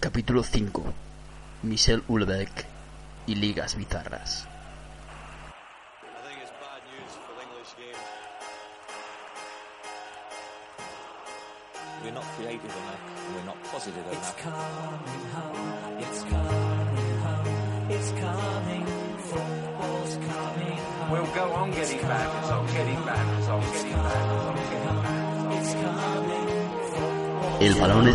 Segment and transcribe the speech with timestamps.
[0.00, 0.84] Capítulo 5.
[1.64, 2.64] Michel Houellebecq
[3.26, 4.46] y ligas bizarras.
[6.00, 6.52] I think it's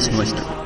[0.07, 0.62] bad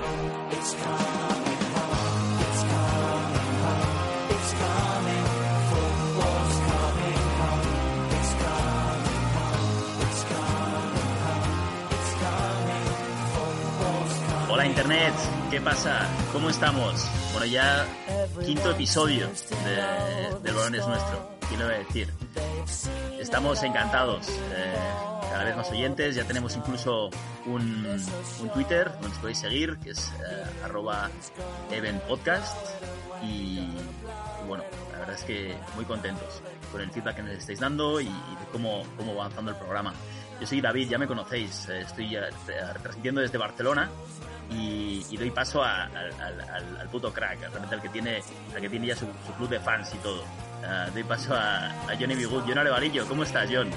[14.88, 15.16] Internet,
[15.52, 16.08] ¿qué pasa?
[16.32, 17.06] ¿Cómo estamos?
[17.34, 17.86] Bueno, ya
[18.46, 19.28] quinto episodio
[19.66, 21.30] de, del Balón es Nuestro.
[21.50, 22.14] ¿Quién lo va a decir?
[23.20, 24.30] Estamos encantados.
[24.30, 24.78] eh,
[25.30, 26.16] cada vez más oyentes.
[26.16, 27.10] Ya tenemos incluso
[27.48, 27.86] un,
[28.40, 31.10] un Twitter donde nos podéis seguir, que es eh, arroba
[31.70, 32.56] evenpodcast.
[33.24, 37.60] Y, y bueno, la verdad es que muy contentos con el feedback que nos estáis
[37.60, 39.94] dando y, y cómo, cómo va avanzando el programa.
[40.40, 41.68] Yo soy David, ya me conocéis.
[41.68, 42.22] eh, estoy eh,
[42.74, 43.90] retransmitiendo desde Barcelona
[44.52, 46.42] y, y doy paso a- al,
[46.80, 48.22] al- puto crack, realmente al que tiene,
[48.56, 50.24] al que tiene ya su, su club de fans y todo.
[50.64, 52.44] Ah, doy paso a, a Johnny Bigut.
[52.48, 53.70] John Arevalillo, ¿cómo estás, John?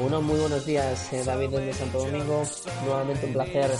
[0.00, 2.42] Bueno, muy buenos días, eh, David desde Santo Domingo.
[2.84, 3.70] Nuevamente un placer,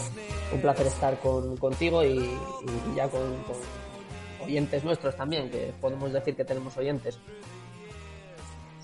[0.52, 3.56] un placer estar con, contigo y, y ya con, con
[4.44, 7.18] oyentes nuestros también, que podemos decir que tenemos oyentes.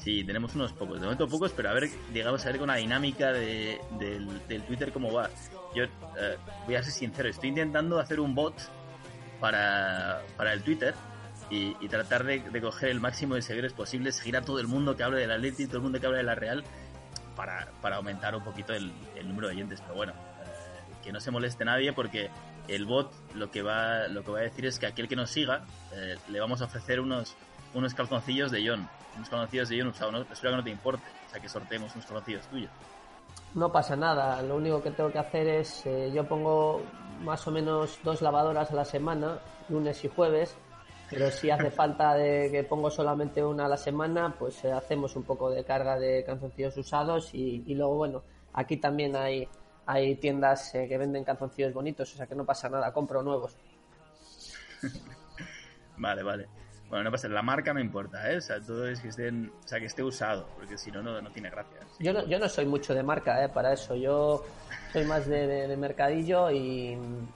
[0.07, 2.77] Sí, tenemos unos pocos, de momento pocos, pero a ver, digamos, a ver con la
[2.77, 5.29] dinámica de- del, Twitter cómo va.
[5.75, 8.55] Yo eh, voy a ser sincero, estoy intentando hacer un bot
[9.41, 10.95] para, para el Twitter
[11.51, 15.03] y, tratar de, coger el máximo de seguidores posibles, seguir a todo el mundo que
[15.03, 16.63] hable del Atleti, todo el mundo que hable de la Real,
[17.35, 19.81] para, para aumentar un poquito el, el número de oyentes.
[19.81, 22.31] Pero bueno, eh, que no se moleste nadie porque
[22.69, 25.31] el bot lo que va, lo que va a decir es que aquel que nos
[25.31, 27.37] siga eh, le vamos a ofrecer unos,
[27.77, 28.89] unos calzoncillos de John.
[29.17, 30.21] Unos calzoncillos de John usados, ¿no?
[30.23, 31.05] espero que no te importe.
[31.27, 32.71] O sea, que sorteemos unos calzoncillos tuyos.
[33.55, 36.83] No pasa nada, lo único que tengo que hacer es, eh, yo pongo
[37.23, 40.55] más o menos dos lavadoras a la semana, lunes y jueves,
[41.09, 45.17] pero si hace falta de que pongo solamente una a la semana, pues eh, hacemos
[45.17, 48.23] un poco de carga de canzoncillos usados y, y luego, bueno,
[48.53, 49.49] aquí también hay,
[49.87, 53.57] hay tiendas eh, que venden canzoncillos bonitos, o sea que no pasa nada, compro nuevos.
[55.99, 56.47] Vale, vale.
[56.89, 58.37] Bueno, no pasa, la marca me importa, ¿eh?
[58.37, 61.21] O sea, todo es que estén, o sea, que esté usado, porque si no, no,
[61.21, 61.81] no tiene gracia.
[61.99, 64.45] Yo no, yo no soy mucho de marca, eh, para eso, yo
[64.93, 66.93] soy más de, de- de mercadillo y,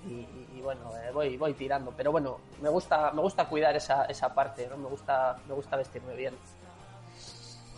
[0.06, 4.04] y- y, bueno, eh, voy, voy tirando, pero bueno, me gusta, me gusta cuidar esa,
[4.04, 4.76] esa parte, ¿no?
[4.76, 6.34] Me gusta, me gusta vestirme bien.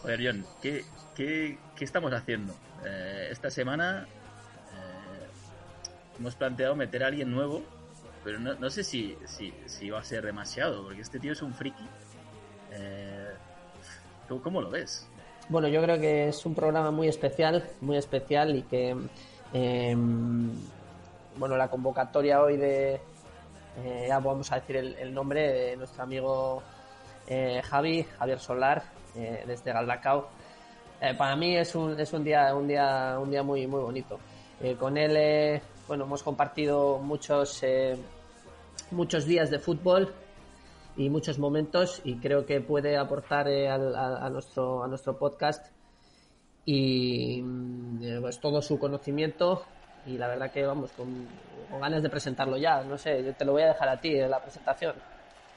[0.02, 0.84] Joder, John, ¿qué,
[1.14, 2.54] qué, qué estamos haciendo?
[2.84, 4.06] Eh, esta semana
[4.74, 5.26] eh,
[6.18, 7.62] hemos planteado meter a alguien nuevo,
[8.24, 11.42] pero no, no sé si, si, si va a ser demasiado, porque este tío es
[11.42, 11.86] un friki.
[12.72, 13.30] Eh,
[14.28, 15.08] ¿cómo, cómo lo ves?
[15.48, 18.96] Bueno, yo creo que es un programa muy especial, muy especial y que,
[19.52, 19.96] eh,
[21.36, 23.00] bueno, la convocatoria hoy de,
[23.78, 26.62] eh, ya vamos a decir el, nombre de nuestro amigo
[27.26, 28.82] eh, Javi, Javier Solar,
[29.16, 30.28] eh, desde Galdacao.
[31.18, 34.20] Para mí es un, es un día, un día, un día muy, muy bonito.
[34.78, 35.60] Con él,
[35.92, 37.98] bueno, hemos compartido muchos, eh,
[38.92, 40.14] muchos días de fútbol
[40.96, 45.18] y muchos momentos y creo que puede aportar eh, al- a, a nuestro a nuestro
[45.18, 45.66] podcast
[46.64, 49.66] y mm, eh, pues todo su conocimiento
[50.06, 51.28] y la verdad que vamos con,
[51.70, 54.14] con ganas de presentarlo ya no sé yo te lo voy a dejar a ti
[54.14, 54.94] eh, la presentación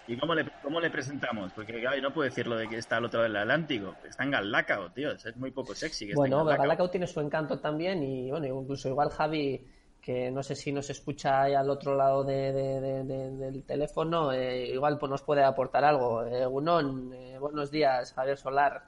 [0.07, 1.51] ¿Y cómo le, cómo le presentamos?
[1.53, 3.95] Porque yo no puedo decirlo de que está al otro lado del Atlántico.
[4.07, 5.12] Está en Galdacao, tío.
[5.13, 6.57] Es muy poco sexy que bueno en.
[6.57, 9.66] Galdacao tiene su encanto también y bueno incluso igual Javi
[10.06, 13.64] que no sé si nos escucha ahí al otro lado de- de- de- de- del
[13.64, 18.84] teléfono eh, igual pues nos puede aportar algo eh, Gunón, eh, buenos días Javier Solar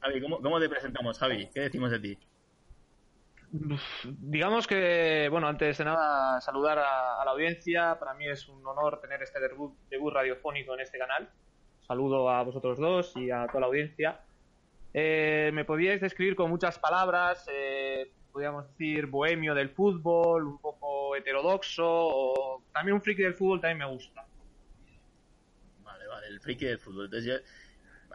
[0.00, 1.48] Javi, ¿cómo, ¿cómo te presentamos, Javi?
[1.54, 2.18] ¿Qué decimos de ti?
[4.18, 7.98] Digamos que, bueno, antes de nada, saludar a, a la audiencia.
[7.98, 11.30] Para mí es un honor tener este debut, debut radiofónico en este canal.
[11.86, 14.20] Saludo a vosotros dos y a toda la audiencia.
[14.92, 21.14] Eh, me podíais describir con muchas palabras, eh, podríamos decir bohemio del fútbol, un poco
[21.14, 24.26] heterodoxo, o también un friki del fútbol también me gusta.
[25.84, 27.04] Vale, vale, el friki del fútbol.
[27.04, 27.34] Entonces yo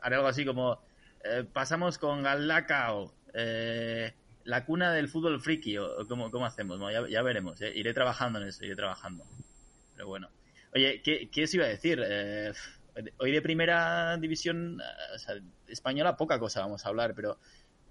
[0.01, 0.81] haré algo así como
[1.23, 4.13] eh, pasamos con Galdacao, eh,
[4.43, 6.81] la cuna del fútbol friki, o, o cómo, cómo hacemos.
[7.09, 7.71] Ya veremos, eh.
[7.73, 9.23] iré trabajando en eso, iré trabajando.
[9.95, 10.29] Pero bueno.
[10.75, 12.03] Oye, ¿qué, qué os iba a decir?
[12.05, 12.51] Eh,
[13.19, 15.35] hoy de primera división eh, o sea,
[15.67, 17.39] española poca cosa vamos a hablar, pero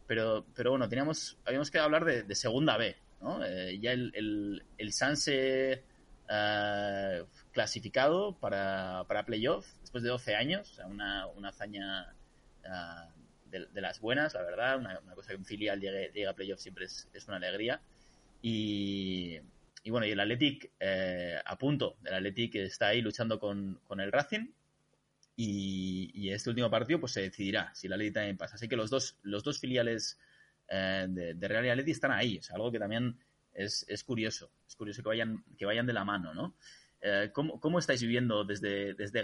[0.09, 3.45] pero pero bueno, teníamos habíamos que hablar de, de segunda B, ¿no?
[3.45, 5.85] Eh, ya el, el, el Sanse
[6.29, 12.15] eh, clasificado para, para playoff después de 12 años, una, una hazaña
[12.65, 16.35] eh, de, las buenas, la verdad, una, una cosa que un filial llegue, llegue a
[16.35, 17.81] playoff siempre es, es una alegría.
[18.43, 19.39] Y,
[19.83, 24.01] y bueno, y el Athletic eh, a punto, el Athletic está ahí luchando con, con
[24.01, 24.49] el Racing
[25.41, 28.57] y, este último partido pues se decidirá si el Athletic también pasa.
[28.57, 30.19] Así que los dos, los dos filiales
[30.69, 33.17] eh, de, de Real y están ahí, es algo que también
[33.53, 36.57] es, es curioso, es curioso que vayan, que vayan de la mano, ¿no?
[37.01, 39.23] Eh, ¿cómo, ¿Cómo estáis viviendo desde, desde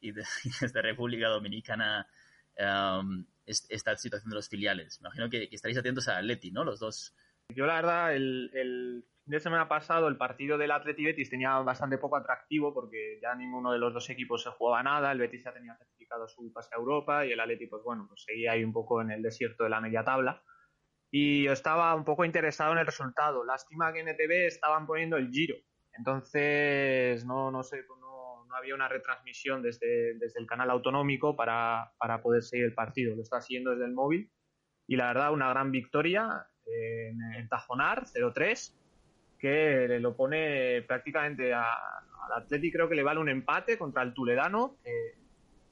[0.00, 2.08] y, de- y desde República Dominicana
[3.44, 4.98] es- esta situación de los filiales?
[5.02, 6.64] Me imagino que, que estaréis atentos a Atleti, ¿no?
[6.64, 7.14] Los dos.
[7.54, 11.58] Yo la verdad, el, el fin de semana pasado el partido del Atleti Betis tenía
[11.58, 15.42] bastante poco atractivo porque ya ninguno de los dos equipos se jugaba nada, el Betis
[15.42, 18.62] ya tenía certificado su pase a Europa y el Atleti pues bueno, pues seguía ahí
[18.62, 20.44] un poco en el desierto de la media tabla.
[21.10, 23.44] Y yo estaba un poco interesado en el resultado.
[23.44, 25.56] Lástima que en ETV estaban poniendo el giro.
[25.98, 31.34] Entonces, no, no sé, pues no, no había una retransmisión desde, desde el canal autonómico
[31.34, 33.16] para, para poder seguir el partido.
[33.16, 34.30] Lo está siguiendo desde el móvil.
[34.86, 38.85] Y la verdad, una gran victoria en, en Tajonar, 0-3,
[39.46, 44.12] que le lo pone prácticamente al Atleti, creo que le vale un empate contra el
[44.12, 44.76] Tuledano.
[44.82, 45.14] que,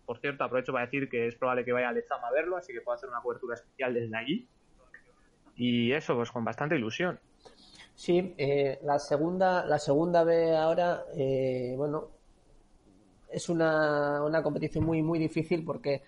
[0.07, 2.73] por cierto, aprovecho para decir que es probable que vaya a Lezama a verlo, así
[2.73, 4.49] que puedo hacer una cobertura especial desde allí.
[5.57, 7.19] Y eso, pues con bastante ilusión.
[7.95, 12.11] Sí, eh, la segunda, la segunda B ahora, eh, bueno,
[13.31, 16.03] es una, una competición muy, muy difícil porque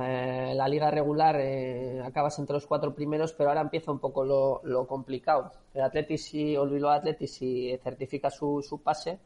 [0.00, 4.24] eh, la liga regular eh, acabas entre los cuatro primeros, pero ahora empieza un poco
[4.24, 5.52] lo, lo complicado.
[5.74, 9.18] El Atleti si, o el Atleti si certifica su, su pase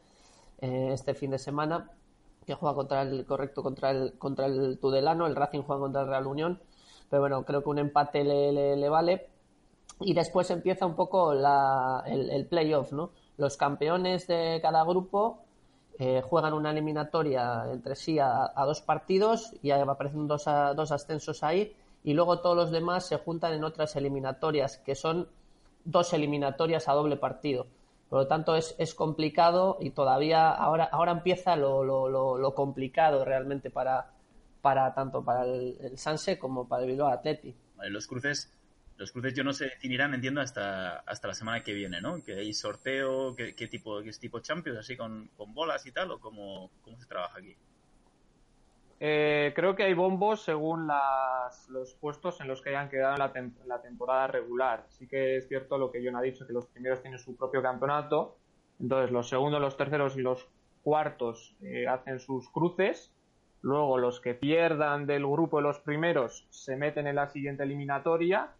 [0.59, 1.91] eh, este fin de semana,
[2.45, 6.07] que juega contra el correcto contra el contra el Tudelano, el Racing juega contra el
[6.07, 6.61] Real Unión,
[7.09, 9.27] pero bueno, creo que un empate le, le, le vale
[9.99, 13.11] y después empieza un poco la, el, el playoff, ¿no?
[13.37, 15.39] Los campeones de cada grupo
[15.99, 21.43] eh, juegan una eliminatoria entre sí a, dos partidos y aparecen dos, a- dos ascensos
[21.43, 25.27] ahí y luego todos los demás se juntan en otras eliminatorias que son
[25.85, 27.67] dos eliminatorias a doble partido.
[28.09, 33.23] Por lo tanto, es, es complicado y todavía ahora, ahora empieza lo, lo, lo, complicado
[33.23, 34.11] realmente para,
[34.61, 37.55] para tanto para el, Sanse como para el Bilbao Athletic.
[37.77, 38.51] Vale, los cruces,
[39.01, 42.23] los cruces yo no se definirán, entiendo, hasta, hasta la semana que viene, ¿no?
[42.23, 46.11] Que hay sorteo, qué, qué tipo, qué tipo Champions, así con, con bolas y tal,
[46.11, 47.55] o cómo, cómo se trabaja aquí.
[48.99, 50.87] Eh, creo que hay bombos según
[51.69, 54.85] los puestos en los que hayan quedado en la, tem- la temporada regular.
[54.89, 57.63] Sí que es cierto lo que John ha dicho, que los primeros tienen su propio
[57.63, 58.37] campeonato.
[58.79, 60.47] Entonces los segundos, los terceros y los
[60.83, 63.11] cuartos eh, hacen sus cruces.
[63.63, 68.51] Luego los que pierdan del grupo de los primeros se meten en la siguiente eliminatoria.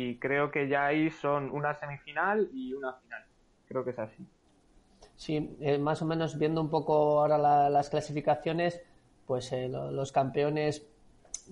[0.00, 3.24] Y creo que ya ahí son una semifinal y una final.
[3.66, 4.24] Creo que es así.
[5.16, 8.80] Sí, eh, más o menos viendo un poco ahora la- las clasificaciones,
[9.26, 10.86] pues eh, lo- los campeones,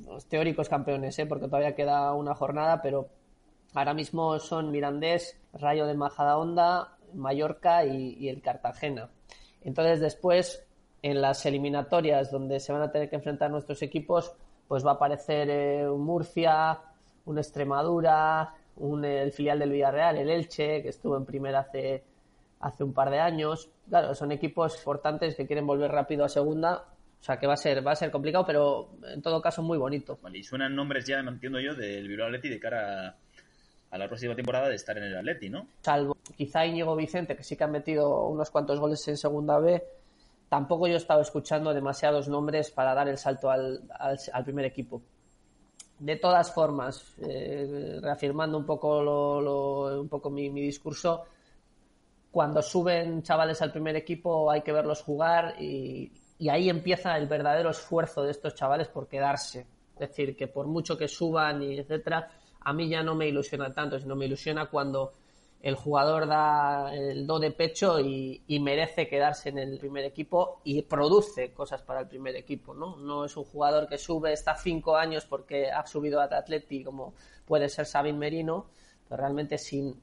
[0.07, 1.27] los teóricos campeones, ¿eh?
[1.27, 3.09] porque todavía queda una jornada, pero
[3.75, 9.09] ahora mismo son Mirandés, Rayo de Majadahonda, Mallorca y, el Cartagena.
[9.63, 10.65] Entonces después,
[11.03, 14.33] en las eliminatorias donde se van a tener que enfrentar nuestros equipos,
[14.69, 16.79] pues va a aparecer eh, Murcia,
[17.27, 22.03] un Extremadura, un, el filial del Villarreal, el Elche, que estuvo en primera hace
[22.61, 23.69] hace un par de años.
[23.89, 26.85] Claro, son equipos importantes que quieren volver rápido a segunda.
[27.21, 29.79] O sea que va a ser, va a ser complicado, pero en todo caso muy
[29.79, 30.19] bonito.
[30.23, 33.17] Vale, y suenan nombres ya, entiendo yo, del Bilbao Atleti de cara a,
[33.91, 35.67] a la próxima temporada de estar en el Atleti, ¿no?
[35.83, 39.83] Salvo quizá Íñigo Vicente, que sí que han metido unos cuantos goles en segunda B.
[40.49, 44.65] Tampoco yo he estado escuchando demasiados nombres para dar el salto al, al, al primer
[44.67, 45.03] equipo.
[45.99, 51.25] De todas formas, eh, reafirmando un poco, lo, lo- un poco mi, discurso,
[52.31, 57.27] cuando suben chavales al primer equipo hay que verlos jugar y, y ahí empieza el
[57.27, 59.67] verdadero esfuerzo de estos chavales por quedarse.
[59.95, 62.29] Es decir, que por mucho que suban y etcétera,
[62.61, 65.13] a mí ya no me ilusiona tanto, sino me ilusiona cuando
[65.67, 70.83] el jugador da el do de pecho y, merece quedarse en el primer equipo y
[70.83, 72.97] produce cosas para el primer equipo, ¿no?
[72.99, 77.15] No es un jugador que sube, está cinco años porque ha subido a Atleti como
[77.45, 78.71] puede ser Sabin Merino,
[79.09, 80.01] pero realmente sin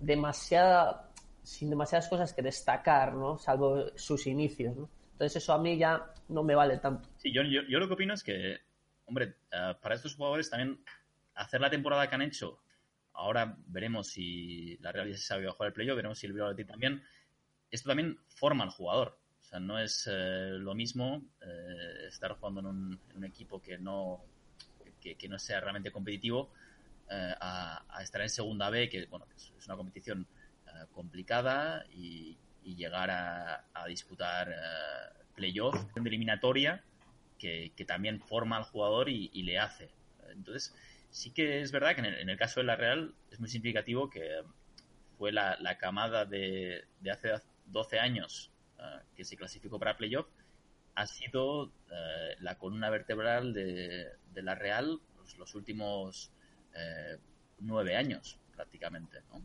[0.00, 1.10] demasiada
[1.42, 3.36] sin demasiadas cosas que destacar, ¿no?
[3.36, 4.88] Salvo sus inicios, ¿no?
[5.12, 7.10] Entonces eso a mí ya no me vale tanto.
[7.18, 8.56] Sí, yo, yo, yo lo que opino es que,
[9.04, 10.82] hombre, eh, para estos jugadores también
[11.34, 12.63] hacer la temporada que han hecho,
[13.14, 17.02] ahora veremos si la Real se sabe jugar el playoff, veremos si el Athletic también,
[17.70, 19.18] esto también forma al jugador.
[19.40, 24.24] O sea, no es eh, lo mismo eh, estar jugando en un, equipo que no,
[25.00, 26.50] que, no sea realmente competitivo
[27.10, 30.26] eh, a, estar en segunda B, que bueno, es una competición
[30.66, 36.82] eh, complicada y, y llegar a, a disputar eh, playoff de eliminatoria
[37.38, 39.90] que, que también forma al jugador y, y le hace.
[40.30, 40.74] Entonces,
[41.14, 43.48] sí que es verdad que en el, en el caso de la Real es muy
[43.48, 44.42] significativo que
[45.16, 47.32] fue la, la camada de, de hace
[47.66, 48.82] 12 años eh,
[49.14, 50.26] que se clasificó para playoff,
[50.96, 56.32] ha sido eh, la columna vertebral de, de la Real pues, los últimos
[56.74, 57.16] eh,
[57.60, 59.20] nueve años prácticamente.
[59.30, 59.40] ¿no?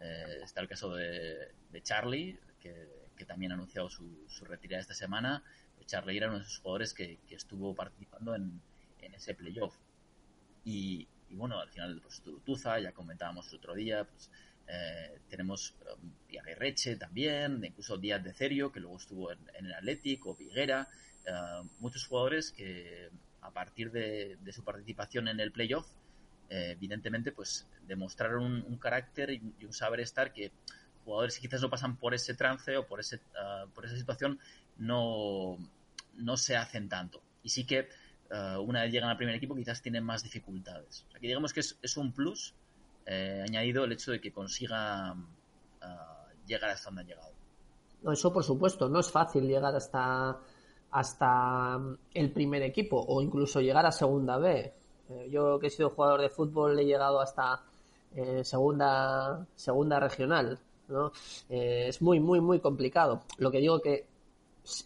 [0.00, 4.80] Eh, está el caso de, de Charlie, que, que, también ha anunciado su, su, retirada
[4.80, 5.44] esta semana.
[5.86, 8.60] Charlie era uno de esos jugadores que, que estuvo participando en,
[9.00, 9.76] en ese playoff.
[10.64, 14.30] Y, bueno, al final, pues Tuza, ya comentábamos el otro día, pues
[14.66, 16.10] eh, tenemos um,
[16.56, 20.88] Reche también, incluso Díaz de Cerio, que luego estuvo en, en el Atlético, Viguera,
[21.26, 23.10] uh, muchos jugadores que
[23.42, 25.86] a partir de, su participación en el playoff,
[26.48, 30.50] eh, evidentemente, pues demostraron un, un carácter y, y, un saber estar que
[31.04, 34.38] jugadores que quizás no pasan por ese trance o por, ese, uh, por esa situación
[34.78, 35.58] no,
[36.16, 37.22] no se hacen tanto.
[37.42, 37.88] Y sí que
[38.30, 41.06] uh, una vez llegan al primer equipo quizás tienen más dificultades.
[41.14, 42.54] O digamos que es, un plus
[43.06, 47.32] eh, añadido el hecho de que consiga uh, llegar hasta donde ha llegado.
[48.12, 50.38] Eso por supuesto, no es fácil llegar hasta,
[50.90, 51.80] hasta
[52.12, 54.72] el primer equipo o incluso llegar a segunda B.
[55.08, 57.62] Eh, yo que he sido jugador de fútbol he llegado hasta
[58.14, 60.58] eh, segunda, segunda regional.
[60.88, 61.12] ¿no?
[61.48, 63.22] Eh, es muy, muy, muy complicado.
[63.38, 64.06] Lo que digo que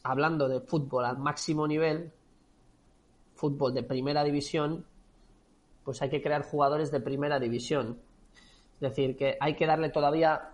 [0.02, 2.12] hablando de fútbol al máximo nivel,
[3.38, 4.84] fútbol de primera división,
[5.84, 7.98] pues hay que crear jugadores de primera división.
[8.74, 10.50] Es decir, que hay que darle todavía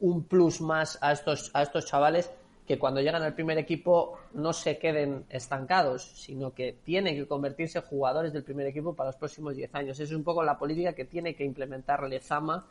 [0.00, 2.30] un plus más a estos, a estos chavales
[2.66, 7.78] que cuando llegan al primer equipo no se queden estancados, sino que tienen que convertirse
[7.78, 10.00] en jugadores del primer equipo para los próximos 10 años.
[10.00, 12.66] Esa es un poco la política que tiene que implementar Lezama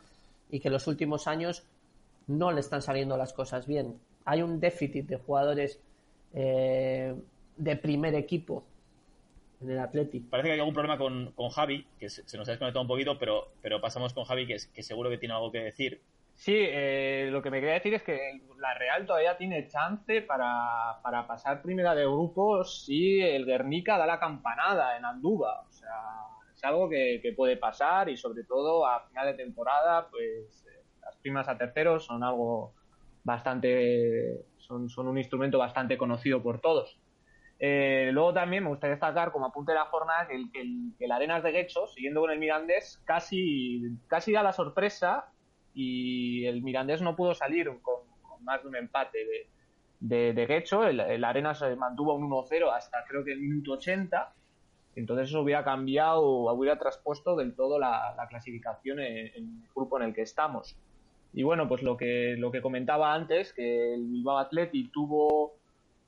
[0.50, 1.62] y que en los últimos años
[2.26, 4.00] no le están saliendo las cosas bien.
[4.24, 5.78] Hay un déficit de jugadores
[6.32, 7.14] eh,
[7.56, 8.64] de primer equipo
[9.60, 10.28] en el Athletic.
[10.28, 12.88] Parece que hay algún problema con, con Javi, que se, se, nos ha desconectado un
[12.88, 16.00] poquito, pero, pero pasamos con Javi, que, que seguro que tiene algo que decir.
[16.34, 20.98] Sí, eh, lo que me quería decir es que la Real todavía tiene chance para,
[21.02, 25.66] para pasar primera de grupos si el Guernica da la campanada en Andúba.
[25.68, 25.98] O sea,
[26.54, 30.82] es algo que, que puede pasar y sobre todo a final de temporada, pues eh,
[31.02, 32.72] las primas a terceros son algo
[33.22, 36.98] bastante, son, son un instrumento bastante conocido por todos.
[37.62, 41.12] Eh, luego también me gustaría destacar como apunte de la jornada que el, el, el
[41.12, 45.26] Arenas de Guecho, siguiendo con el Mirandés, casi, casi da la sorpresa
[45.74, 49.46] y el Mirandés no pudo salir con, con más de un empate de,
[50.00, 50.86] de, de Guecho.
[50.86, 54.32] El, el Arenas mantuvo un 1-0 hasta creo que el minuto 80.
[54.96, 59.98] Entonces eso hubiera cambiado, hubiera traspuesto del todo la, la clasificación en, en, el grupo
[60.00, 60.76] en el que estamos.
[61.34, 65.59] Y bueno, pues lo que, lo que comentaba antes, que el Bilbao Athletic tuvo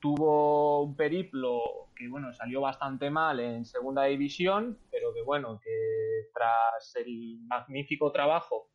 [0.03, 6.27] tuvo un periplo que bueno salió bastante mal en segunda división pero que bueno que
[6.33, 8.67] tras el magnífico trabajo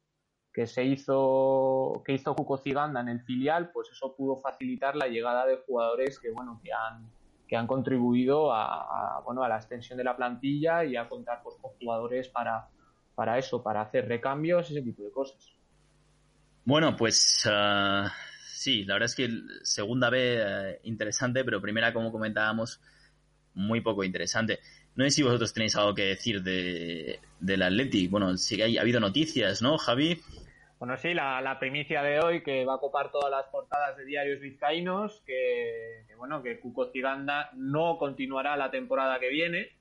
[0.55, 5.07] que se hizo que hizo Cuco Ciganda en el filial pues eso pudo facilitar la
[5.07, 7.07] llegada de jugadores que bueno que han
[7.47, 11.57] que han contribuido a, bueno a la extensión de la plantilla y a contar pues,
[11.61, 12.69] con jugadores para
[13.15, 15.53] para eso para hacer recambios ese tipo de cosas.
[16.65, 18.28] Bueno pues uh
[18.59, 19.29] sí, la verdad es que
[19.63, 22.81] segunda B eh, interesante, pero primera, como comentábamos,
[23.55, 24.59] muy poco interesante.
[24.97, 28.09] No sé si vosotros tenéis algo que decir de, del Atleti.
[28.09, 30.21] Bueno, sí que ha habido noticias, ¿no, Javi?
[30.79, 34.05] Bueno, sí, la, la, primicia de hoy que va a copar todas las portadas de
[34.05, 39.78] diarios vizcaínos, que, que bueno, que Cuco Ciganda no continuará la temporada que viene.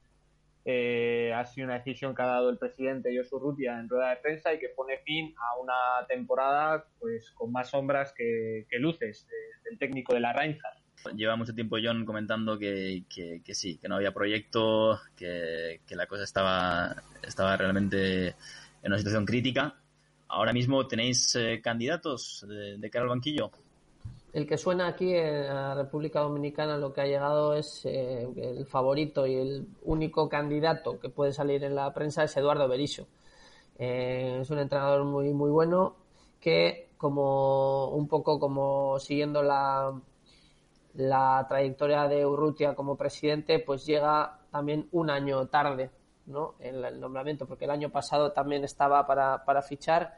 [0.70, 4.18] Eh, ha sido una decisión que ha dado el presidente Josu Rutia en rueda de
[4.18, 9.26] prensa y que pone fin a una temporada pues con más sombras que, que luces
[9.30, 11.16] de, del técnico de la Reinhardt.
[11.16, 15.96] Lleva mucho tiempo John comentando que, que, que sí, que no había proyecto, que, que,
[15.96, 16.94] la cosa estaba,
[17.26, 19.74] estaba realmente en una situación crítica.
[20.28, 23.52] Ahora mismo tenéis eh, candidatos de, de cara al banquillo
[24.34, 28.66] el que suena aquí en la República Dominicana lo que ha llegado es eh, el
[28.66, 33.08] favorito y el único candidato que puede salir en la prensa es Eduardo Berizzo.
[33.78, 35.96] Eh, es un entrenador muy muy bueno
[36.40, 39.94] que como un poco como siguiendo la
[40.96, 45.92] la trayectoria de Urrutia como presidente pues llega también un año tarde
[46.26, 46.56] ¿no?
[46.60, 50.18] en el nombramiento porque el año pasado también estaba para, para fichar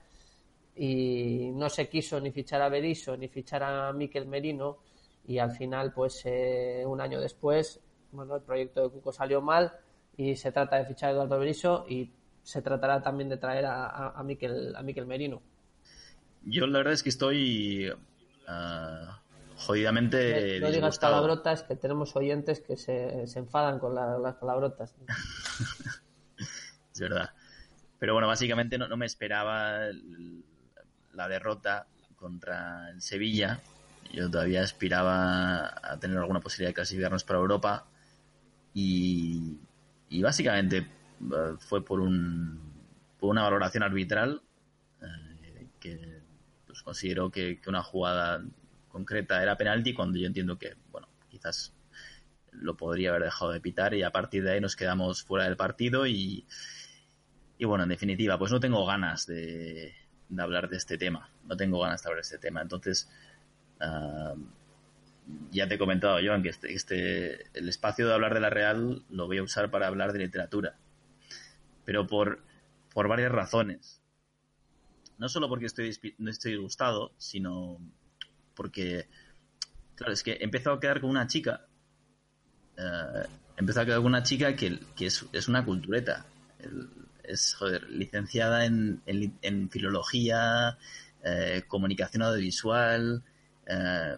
[0.81, 4.77] y no se quiso ni fichar a Berizzo ni fichar a Miquel Merino
[5.27, 7.81] y al final pues eh, un año después
[8.13, 9.73] bueno el proyecto de Cuco salió mal
[10.15, 12.09] y se trata de fichar a Eduardo Berizzo y
[12.43, 15.41] se tratará también de traer a, a, a, Miquel, a Miquel Merino
[16.45, 17.91] yo la verdad es que estoy
[18.47, 19.21] ah,
[19.57, 24.95] jodidamente no digas palabrotas que tenemos oyentes que se, se enfadan con la- las palabrotas.
[26.93, 27.29] Es verdad.
[27.99, 30.43] Pero bueno, básicamente no, no me esperaba el-
[31.13, 33.59] la derrota contra el Sevilla.
[34.11, 37.85] Yo todavía aspiraba a tener alguna posibilidad de clasificarnos para Europa.
[38.73, 39.59] Y,
[40.09, 42.59] y básicamente eh, fue por, un,
[43.19, 44.41] por una valoración arbitral
[45.01, 46.21] eh, que
[46.65, 48.43] pues, considero que, que una jugada
[48.89, 51.73] concreta era penalti cuando yo entiendo que, bueno, quizás
[52.51, 55.57] lo podría haber dejado de pitar y a partir de ahí nos quedamos fuera del
[55.57, 56.45] partido y,
[57.57, 59.93] y bueno, en definitiva, pues no tengo ganas de,
[60.29, 61.29] de hablar de este tema.
[61.45, 62.61] No tengo ganas de hablar de este tema.
[62.61, 63.09] Entonces,
[63.79, 64.35] ah,
[65.51, 69.03] ya te he comentado, Joan, que este, este, el espacio de hablar de la Real
[69.09, 70.75] lo voy a usar para hablar de literatura.
[71.85, 72.43] Pero por,
[72.93, 74.01] por varias razones.
[75.17, 77.77] No solo porque estoy, no estoy disgustado, sino
[78.55, 79.07] porque,
[79.95, 81.65] claro, es que he empezado a quedar con una chica.
[82.77, 83.25] eh,
[83.57, 86.25] he empezado a quedar con una chica que, que es, es una cultureta.
[87.29, 90.77] Es, joder, licenciada en, en filología,
[91.23, 93.23] eh, comunicación audiovisual.
[93.67, 94.17] eh,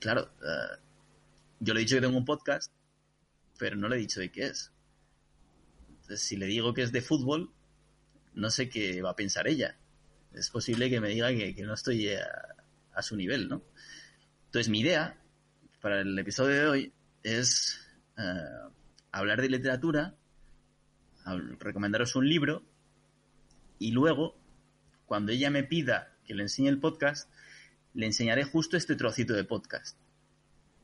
[0.00, 0.78] claro, eh,
[1.60, 2.72] yo le he dicho que tengo un podcast,
[3.58, 4.72] pero no le he dicho de qué es.
[5.88, 7.52] Entonces, si le digo que es de fútbol,
[8.34, 9.76] no sé qué va a pensar ella.
[10.32, 13.62] Es posible que me diga que, que no estoy a, su nivel, ¿no?
[14.46, 15.20] Entonces, mi idea
[15.80, 17.80] para el episodio de hoy es
[19.12, 20.16] hablar de literatura,
[21.58, 22.62] recomendaros un libro
[23.78, 24.36] y luego,
[25.06, 27.30] cuando ella me pida que le enseñe el podcast,
[27.94, 29.96] le enseñaré justo este trocito de podcast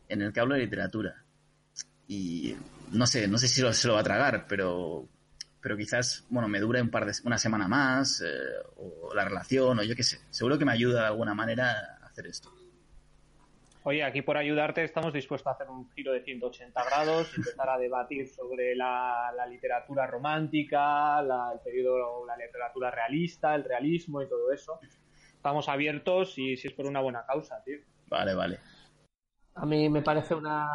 [0.08, 1.24] en el que hablo de literatura.
[2.06, 2.54] Y
[2.92, 5.08] no sé, no sé si lo- se lo va a tragar, pero,
[5.60, 8.28] pero quizás, bueno, me dure un par de, una semana más, eh,
[8.76, 10.20] o la relación, o yo qué sé.
[10.30, 12.54] Seguro que me ayuda de alguna manera a hacer esto.
[13.86, 17.76] Oye, aquí por ayudarte estamos dispuestos a hacer un giro de 180 grados, empezar a
[17.76, 24.28] debatir sobre la, la literatura romántica, la, el periodo, la literatura realista, el realismo y
[24.28, 24.80] todo eso.
[25.36, 27.76] Estamos abiertos y si es por una buena causa, tío.
[28.06, 28.58] Vale, vale.
[29.54, 30.70] A mí me parece una,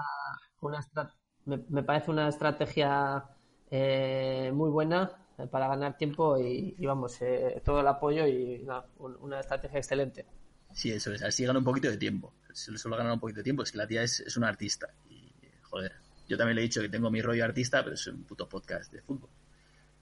[0.61, 1.11] una estra-
[1.45, 3.23] me, me parece una estrategia
[3.71, 8.63] eh, muy buena eh, para ganar tiempo y, y vamos, eh, todo el apoyo y
[8.97, 10.27] un- una estrategia excelente.
[10.73, 11.21] Sí, eso es.
[11.23, 12.33] Así gana un poquito de tiempo.
[12.53, 13.63] Solo gana un poquito de tiempo.
[13.63, 14.87] Es que la tía es, es una artista.
[15.09, 15.31] Y,
[15.63, 15.93] joder,
[16.27, 18.91] yo también le he dicho que tengo mi rollo artista, pero es un puto podcast
[18.93, 19.29] de fútbol.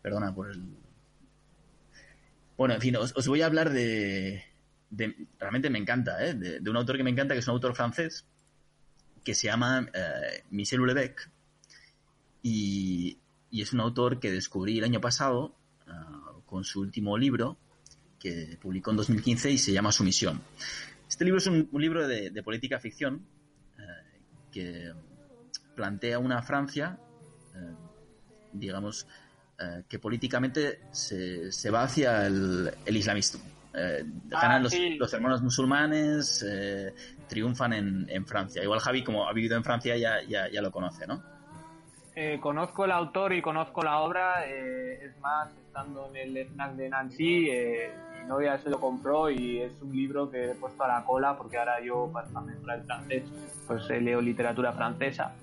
[0.01, 0.63] Perdona por el...
[2.57, 4.43] Bueno, en fin, os, os voy a hablar de...
[4.89, 6.33] de- realmente me encanta, ¿eh?
[6.33, 8.25] De, un autor que me encanta, que es un autor francés,
[9.23, 11.29] que se llama eh, Michel Houellebecq.
[12.43, 13.17] Y,
[13.51, 15.55] y es un autor que descubrí el año pasado
[15.87, 17.57] ah, con su último libro,
[18.19, 20.41] que publicó en 2015 y se llama Sumisión.
[21.07, 23.25] Este libro es un, un libro de, de política ficción
[23.77, 23.81] eh,
[24.51, 24.91] que
[25.75, 26.97] plantea una Francia,
[27.55, 27.75] eh,
[28.53, 29.07] digamos,
[29.59, 33.41] eh, que políticamente se, se va hacia el, el islamismo.
[33.73, 34.95] Ah, ganan los, sí.
[34.95, 36.43] los hermanos musulmanes,
[37.27, 38.63] triunfan en, en Francia.
[38.63, 41.21] Igual Javi, como ha vivido en Francia, ya, ya, ya lo conoce, ¿no?
[42.19, 46.71] Eh, conozco el autor y conozco la obra, eh, es más, estando en el FNAC
[46.73, 47.91] de Nancy, eh,
[48.27, 51.57] novia se lo compró y es un libro que he puesto a la cola porque
[51.57, 53.23] ahora yo, para mejorar el francés,
[53.65, 55.33] pues eh, leo literatura francesa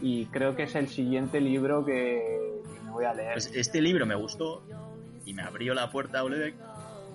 [0.00, 3.34] y creo que es el siguiente libro que, que me voy a leer.
[3.34, 4.62] Pues este libro me gustó
[5.24, 6.56] y me abrió la puerta a Houellebecq,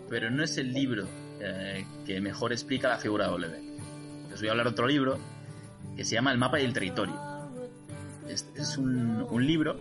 [0.10, 1.06] pero no es el libro
[1.40, 3.64] eh, que mejor explica la figura de Houellebecq.
[4.32, 5.20] Les voy a hablar de otro libro
[5.96, 7.16] que se llama El mapa y el territorio.
[8.28, 9.76] Es, es un, un libro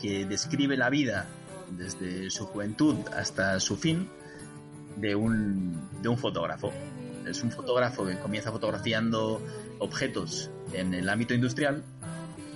[0.00, 1.26] que describe la vida
[1.70, 4.08] desde su juventud hasta su fin
[4.96, 6.72] de un, de un fotógrafo.
[7.26, 9.42] Es un fotógrafo que comienza fotografiando
[9.78, 11.82] objetos en el ámbito industrial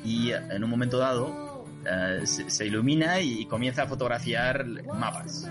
[0.04, 5.48] y en un momento dado eh, se, se ilumina y comienza a fotografiar mapas.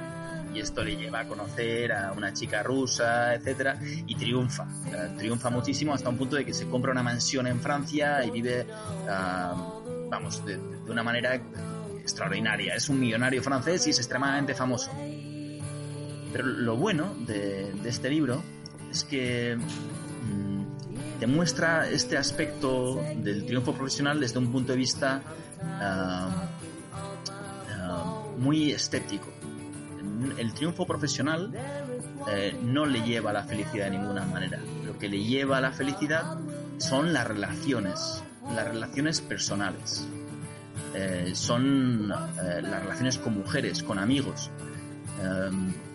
[0.53, 4.67] Y esto le lleva a conocer a una chica rusa, etcétera, y triunfa.
[4.87, 8.31] Eh, triunfa muchísimo hasta un punto de que se compra una mansión en Francia y
[8.31, 8.65] vive,
[9.07, 11.35] ah, vamos, de, de una manera
[11.99, 12.73] extraordinaria.
[12.73, 14.91] Es un millonario francés y es extremadamente famoso.
[16.31, 18.41] Pero lo bueno de, este libro
[18.91, 25.21] es que mm, demuestra este aspecto del triunfo profesional desde un punto de vista
[25.63, 26.47] ah,
[27.71, 29.27] ah, muy escéptico.
[30.37, 31.51] El triunfo profesional
[32.29, 34.59] eh, no le lleva a la felicidad de ninguna manera.
[34.85, 36.37] Lo que le lleva a la felicidad
[36.77, 40.07] son las relaciones, las relaciones personales.
[40.93, 44.51] Eh, son eh, las relaciones con mujeres, con amigos.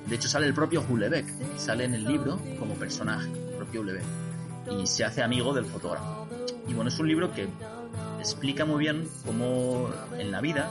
[0.06, 3.92] De hecho, sale el propio Houellebecq, sale en el libro como personaje, el propio Joe
[3.92, 6.28] Lebeck, y se hace amigo del fotógrafo.
[6.68, 7.48] Y bueno, es un libro que
[8.18, 10.70] explica muy bien cómo en la vida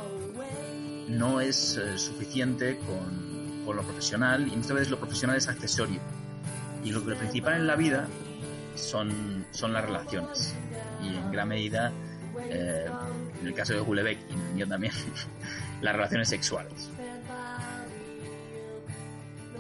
[1.08, 6.00] no es eh, suficiente con, con lo profesional y muchas veces lo profesional es accesorio.
[6.84, 8.08] Y lo, lo principal en la vida
[8.76, 10.56] son, son las relaciones.
[11.02, 11.92] Y en gran medida,
[12.50, 12.86] eh,
[13.42, 14.20] en el caso de Hulebeck
[14.56, 14.94] y yo también,
[15.82, 16.90] las relaciones sexuales.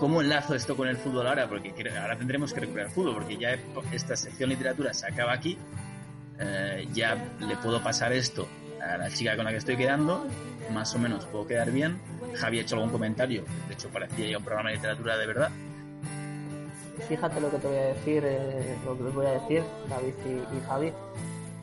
[0.03, 1.47] ¿Cómo enlazo esto con el fútbol ahora?
[1.47, 3.57] Porque ahora tendremos que recuperar el fútbol, porque ya
[3.93, 5.57] esta sección literatura se acaba aquí.
[6.37, 8.45] Eh, ya le puedo pasar esto
[8.81, 10.27] a la chica con la que estoy quedando,
[10.73, 12.01] más o menos puedo quedar bien.
[12.35, 15.51] Javi ha hecho algún comentario, de hecho parecía ya un programa de literatura de verdad.
[17.07, 20.13] Fíjate lo que te voy a decir, eh, lo que os voy a decir, David
[20.25, 20.93] y, y Javi,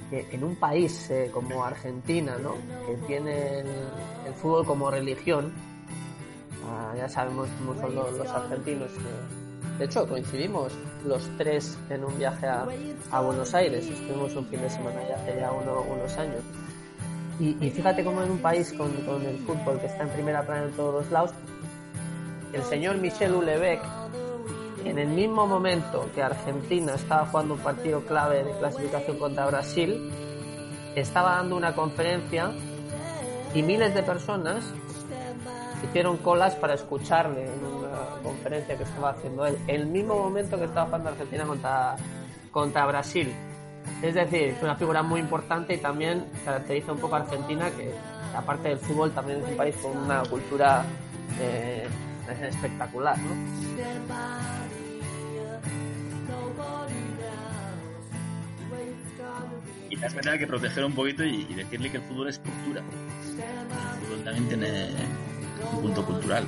[0.09, 2.55] que en un país eh, como Argentina, ¿no?
[2.87, 3.66] que tiene el,
[4.29, 5.53] el fútbol como religión,
[6.66, 8.90] ah, ya sabemos cómo son los, los argentinos.
[8.90, 9.78] eh.
[9.78, 10.72] de hecho, coincidimos
[11.06, 12.66] los tres en un viaje a,
[13.10, 16.42] a Buenos Aires, estuvimos un fin de semana ya hace ya uno- unos años.
[17.38, 20.42] Y, y fíjate cómo en un país con, con el fútbol que está en primera
[20.42, 21.30] plana en todos los lados,
[22.52, 23.80] el señor Michel Houellebecq
[24.84, 30.10] en el mismo momento que Argentina estaba jugando un partido clave de clasificación contra Brasil,
[30.96, 32.50] estaba dando una conferencia
[33.54, 34.64] y miles de personas
[35.84, 40.64] hicieron colas para escucharle en una conferencia que estaba haciendo él, el mismo momento que
[40.64, 41.96] estaba jugando Argentina contra,
[42.50, 43.32] contra Brasil.
[44.02, 47.92] Es decir, es una figura muy importante y también caracteriza un poco a Argentina, que
[48.34, 50.84] aparte del fútbol también es un país con una cultura
[51.40, 51.88] eh,
[52.42, 53.34] espectacular, ¿no?
[59.88, 62.80] Quizás me tenga que proteger un poquito y, y decirle que el fútbol es cultura.
[62.80, 64.88] El fútbol también tiene
[65.72, 66.46] un punto cultural.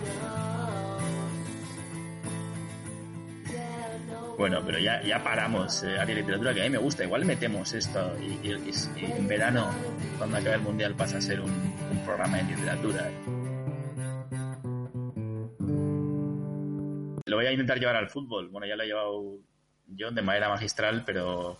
[4.38, 7.04] Bueno, pero ya, ya paramos, eh, área de literatura, que a mí me gusta.
[7.04, 9.70] Igual metemos esto y, en verano,
[10.18, 11.52] cuando acabe el mundial, pasa a ser un,
[12.04, 13.10] programa de literatura.
[17.26, 18.48] Lo voy a intentar llevar al fútbol.
[18.48, 19.38] Bueno, ya lo he llevado
[19.86, 21.56] yo de manera magistral, pero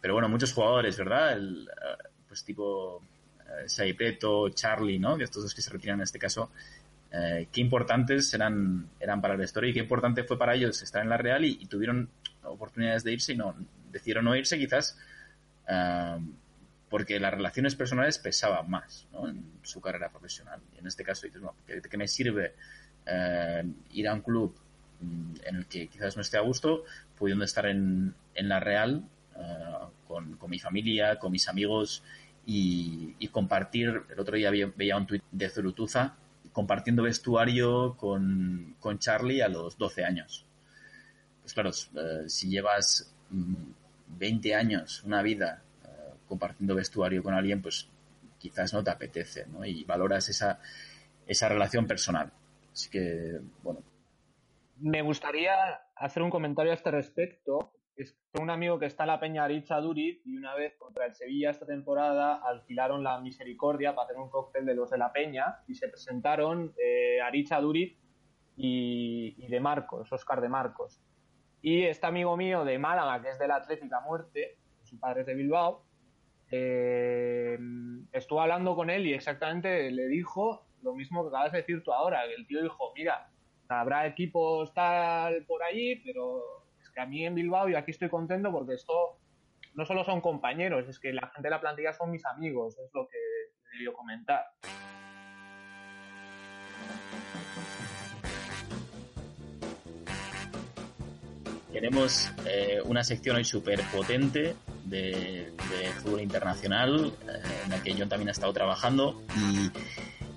[0.00, 1.32] pero bueno, muchos jugadores, ¿verdad?
[1.32, 3.02] El, eh, pues tipo
[3.40, 5.16] eh, Saipreto, Charlie, ¿no?
[5.16, 6.50] Que estos dos que se retiran en este caso,
[7.18, 11.02] eh, qué importantes eran, eran para el vestuario y qué importante fue para ellos estar
[11.02, 12.10] en la Real y, y tuvieron
[12.42, 13.54] oportunidades de irse y no,
[13.90, 14.98] decidieron no irse quizás
[15.68, 16.18] eh,
[16.90, 19.28] porque las relaciones personales pesaban más ¿no?
[19.28, 20.60] en su carrera profesional.
[20.74, 22.54] Y en este caso dices, bueno, ¿qué, qué me sirve
[23.06, 24.54] eh, ir a un club
[25.00, 26.84] mm, en el que quizás no esté a gusto,
[27.16, 29.04] pudiendo estar en, en la Real
[29.36, 29.64] eh,
[30.06, 32.02] con, con mi familia, con mis amigos
[32.44, 36.14] y, y compartir, el otro día veía un tuit de Zurutuza,
[36.56, 40.46] compartiendo vestuario con, con Charlie a los 12 años.
[41.42, 43.72] Pues claro, eh, si llevas mm,
[44.16, 47.90] 20 años, una vida, eh, compartiendo vestuario con alguien, pues
[48.38, 49.66] quizás no te apetece, ¿no?
[49.66, 50.58] Y valoras esa,
[51.26, 52.32] esa relación personal.
[52.72, 53.80] Así que, bueno,
[54.80, 55.52] Me gustaría
[55.94, 57.70] hacer un comentario a este respecto.
[57.96, 61.14] Es un amigo que está en la Peña Aricha Duriz y una vez contra el
[61.14, 65.62] Sevilla esta temporada alquilaron la Misericordia para hacer un cóctel de los de la Peña
[65.66, 67.96] y se presentaron eh, Aricha Duriz
[68.56, 71.00] y, y de Marcos, Oscar de Marcos.
[71.62, 75.26] Y este amigo mío de Málaga, que es de la Atlética Muerte, su padre es
[75.26, 75.86] de Bilbao,
[76.50, 77.58] eh,
[78.12, 81.92] estuvo hablando con él y exactamente le dijo lo mismo que acabas de decir tú
[81.92, 83.28] ahora, que el tío dijo, mira,
[83.68, 86.55] habrá equipos tal por allí, pero
[87.00, 89.18] a mí en Bilbao y aquí estoy contento porque esto
[89.74, 92.90] no solo son compañeros, es que la gente de la plantilla son mis amigos, es
[92.94, 94.44] lo que he debido comentar.
[101.72, 105.52] Tenemos eh, una sección hoy súper potente de,
[106.02, 109.20] fútbol internacional, eh, en la que John también ha estado trabajando.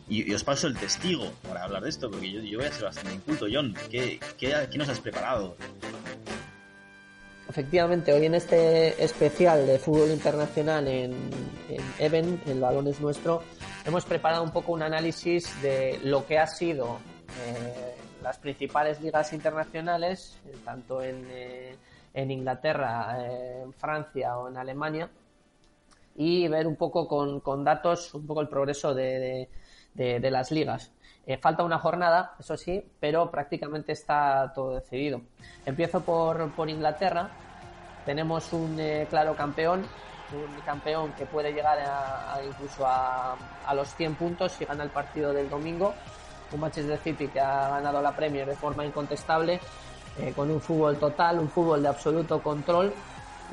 [0.10, 2.72] Y, y- os paso el testigo para hablar de esto, porque yo, yo voy a
[2.74, 3.45] ser bastante inculto.
[3.52, 5.56] John, ¿qué, qué, qué nos has preparado?
[7.49, 11.13] Efectivamente, hoy en este especial de fútbol internacional en,
[11.67, 13.41] en Even, el balón es nuestro,
[13.85, 16.99] hemos preparado un poco un análisis de lo que ha sido
[17.47, 21.75] eh, las principales ligas internacionales, eh, tanto en, eh,
[22.13, 25.09] Inglaterra, en Francia o en Alemania,
[26.17, 29.49] y ver un poco con, datos, un poco el progreso de
[29.95, 30.91] las ligas.
[31.30, 35.22] Eh, falta una jornada, eso sí, pero prácticamente está todo decidido.
[35.63, 37.30] Empiezo por, por Inglaterra.
[38.04, 39.86] Tenemos un eh, claro campeón,
[40.34, 43.38] un campeón que puede llegar a, incluso a,
[43.76, 45.94] los 100 puntos si gana el partido del domingo.
[46.52, 49.60] Un Manchester City que ha ganado la Premier de forma incontestable.
[50.18, 52.92] eh, con un fútbol total, un fútbol de absoluto control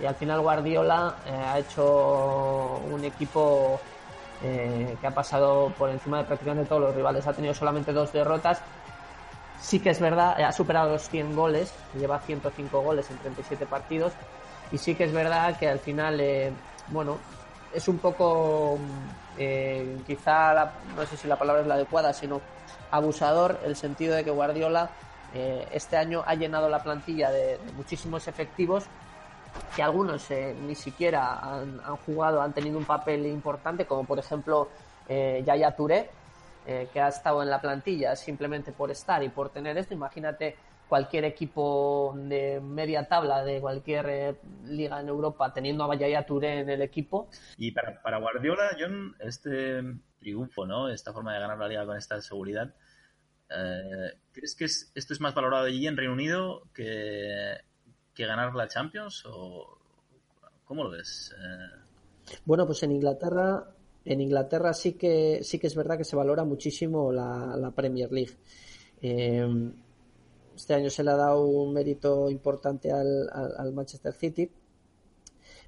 [0.01, 3.79] y al final Guardiola ha hecho un equipo
[4.43, 7.27] eh, que ha pasado por encima de prácticamente todos los rivales.
[7.27, 8.61] Ha tenido solamente dos derrotas.
[9.61, 14.13] Sí que es verdad, ha superado los 100 goles, lleva 105 goles en 37 partidos.
[14.71, 16.53] Y sí que es verdad que al final, eh,
[16.89, 17.19] bueno,
[17.73, 18.79] es un poco,
[19.39, 22.41] eh, quizá, no sé si la palabra es la adecuada, sino
[22.91, 24.91] abusador, el sentido de que Guardiola
[25.71, 28.85] este año ha llenado la plantilla de muchísimos efectivos
[29.75, 34.69] que algunos eh, ni siquiera han, jugado, han tenido un papel importante, como por ejemplo
[35.09, 36.11] eh, Yaya Touré,
[36.67, 39.95] eh, que ha estado en la plantilla simplemente por estar y por tener esto.
[39.95, 40.57] Imagínate
[40.89, 46.61] cualquier equipo de media tabla de cualquier eh, liga en Europa teniendo a Yaya Touré
[46.61, 47.29] en el equipo.
[47.57, 49.83] Y para, Guardiola, John, este
[50.19, 50.89] triunfo, ¿no?
[50.89, 52.73] Esta forma de ganar la liga con esta seguridad,
[54.33, 57.59] ¿crees que es- esto es más valorado allí en Reino Unido que,
[58.17, 59.25] que ganar la Champions?
[59.27, 59.79] ¿O
[60.65, 61.35] cómo lo ves?
[61.39, 61.81] Eh,
[62.45, 63.75] Bueno, pues en Inglaterra,
[64.05, 68.11] en Inglaterra sí que sí que es verdad que se valora muchísimo la, la Premier
[68.13, 68.37] League.
[69.03, 69.47] Eh,
[70.57, 74.51] este año se le ha dado un mérito importante al, al- Manchester City,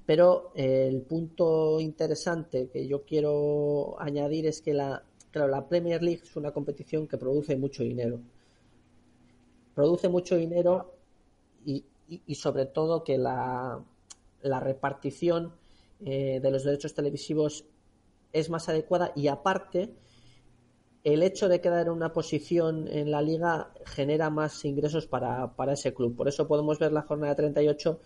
[0.05, 6.01] pero eh, el punto interesante que yo quiero añadir es que la, claro, la Premier
[6.01, 8.19] League es una competición que produce mucho dinero.
[9.73, 10.93] Produce mucho dinero
[11.65, 11.83] y,
[12.25, 13.79] y- sobre todo que la,
[14.41, 15.53] la repartición
[16.05, 17.65] eh, de los derechos televisivos
[18.33, 19.91] es más adecuada y aparte
[21.03, 25.73] el hecho de quedar en una posición en la liga genera más ingresos para, para
[25.73, 26.15] ese club.
[26.15, 27.99] Por eso podemos ver la jornada 38,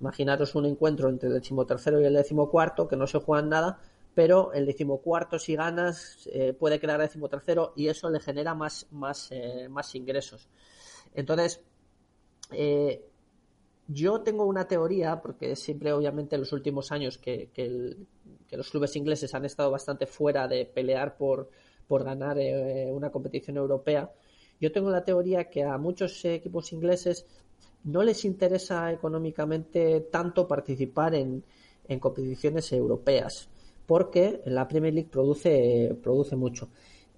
[0.00, 3.80] imaginaros un encuentro entre el decimotercero y el decimocuarto, que no se juegan nada,
[4.14, 9.28] pero el decimocuarto si ganas eh, puede quedar decimotercero y eso le genera más, más,
[9.32, 10.48] eh, más ingresos.
[11.14, 11.60] Entonces,
[12.52, 13.04] eh,
[13.88, 18.06] yo tengo una teoría, porque siempre, obviamente, en los últimos años que, que el-
[18.48, 21.48] que los clubes ingleses han estado bastante fuera de pelear por,
[21.88, 24.10] por ganar eh, una competición europea.
[24.60, 27.26] Yo tengo la teoría que a muchos equipos ingleses
[27.84, 31.42] no les interesa económicamente tanto participar en,
[31.88, 33.48] en competiciones europeas,
[33.86, 36.68] porque la Premier League produce, produce mucho.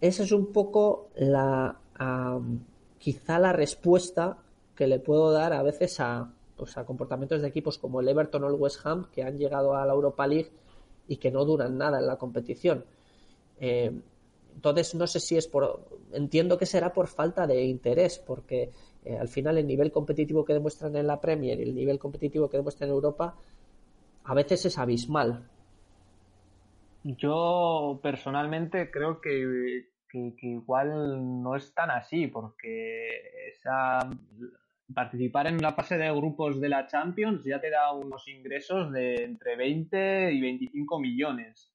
[0.01, 2.61] Esa es un poco la, am,
[2.99, 4.39] quizá la respuesta
[4.75, 6.33] que le puedo dar a veces a,
[6.65, 9.77] pues a comportamientos de equipos como el Everton o el West Ham que han llegado
[9.77, 10.51] a la Europa League
[11.07, 12.87] y que no duran nada en la competición.
[13.61, 13.93] Eh,
[14.55, 18.71] entonces no sé si es por entiendo que será por falta de interés porque
[19.05, 22.49] eh, al final el nivel competitivo que demuestran en la Premier y el nivel competitivo
[22.49, 23.35] que demuestran en Europa
[24.25, 25.47] a veces es abismal
[27.03, 33.99] Yo personalmente creo que, igual no es tan así, porque esa,
[34.93, 39.25] participar en la fase de grupos de la Champions ya te da unos ingresos de
[39.25, 41.73] entre 20 y 25 millones.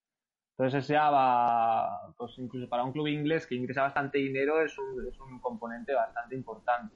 [0.57, 5.07] Entonces ya va, pues incluso para un club inglés que ingresa bastante dinero es un,
[5.07, 6.95] es un componente bastante importante.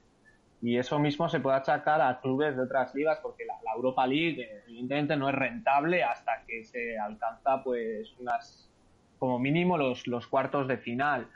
[0.61, 4.05] Y eso mismo se puede achacar a clubes de otras ligas porque la, la Europa
[4.05, 8.69] League eh, evidentemente no es rentable hasta que se alcanza pues unas
[9.17, 11.29] como mínimo los, los cuartos de final.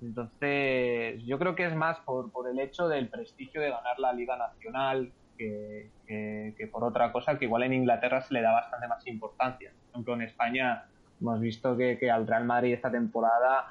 [0.00, 4.12] Entonces yo creo que es más por, por el hecho del prestigio de ganar la
[4.12, 8.88] Liga Nacional que, que- por otra cosa que igual en Inglaterra se le da bastante
[8.88, 9.70] más importancia.
[9.70, 10.84] Por ejemplo en España
[11.20, 13.66] hemos visto que, que al Real Madrid esta temporada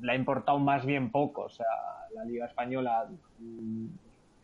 [0.00, 1.42] le ha importado más bien poco.
[1.42, 1.66] O sea,
[2.14, 3.86] la Liga Española, mm,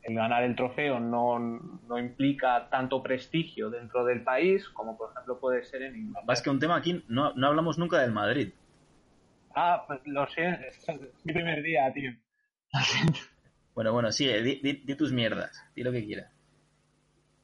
[0.03, 5.39] el ganar el trofeo no, no implica tanto prestigio dentro del país como, por ejemplo,
[5.39, 6.27] puede ser en Inglaterra.
[6.27, 8.53] más que un tema aquí, no, no hablamos nunca del Madrid.
[9.55, 12.11] Ah, pues lo sé, es mi primer día, tío.
[13.75, 16.31] Bueno, bueno, sigue, di, di- di tus mierdas, di lo que quieras.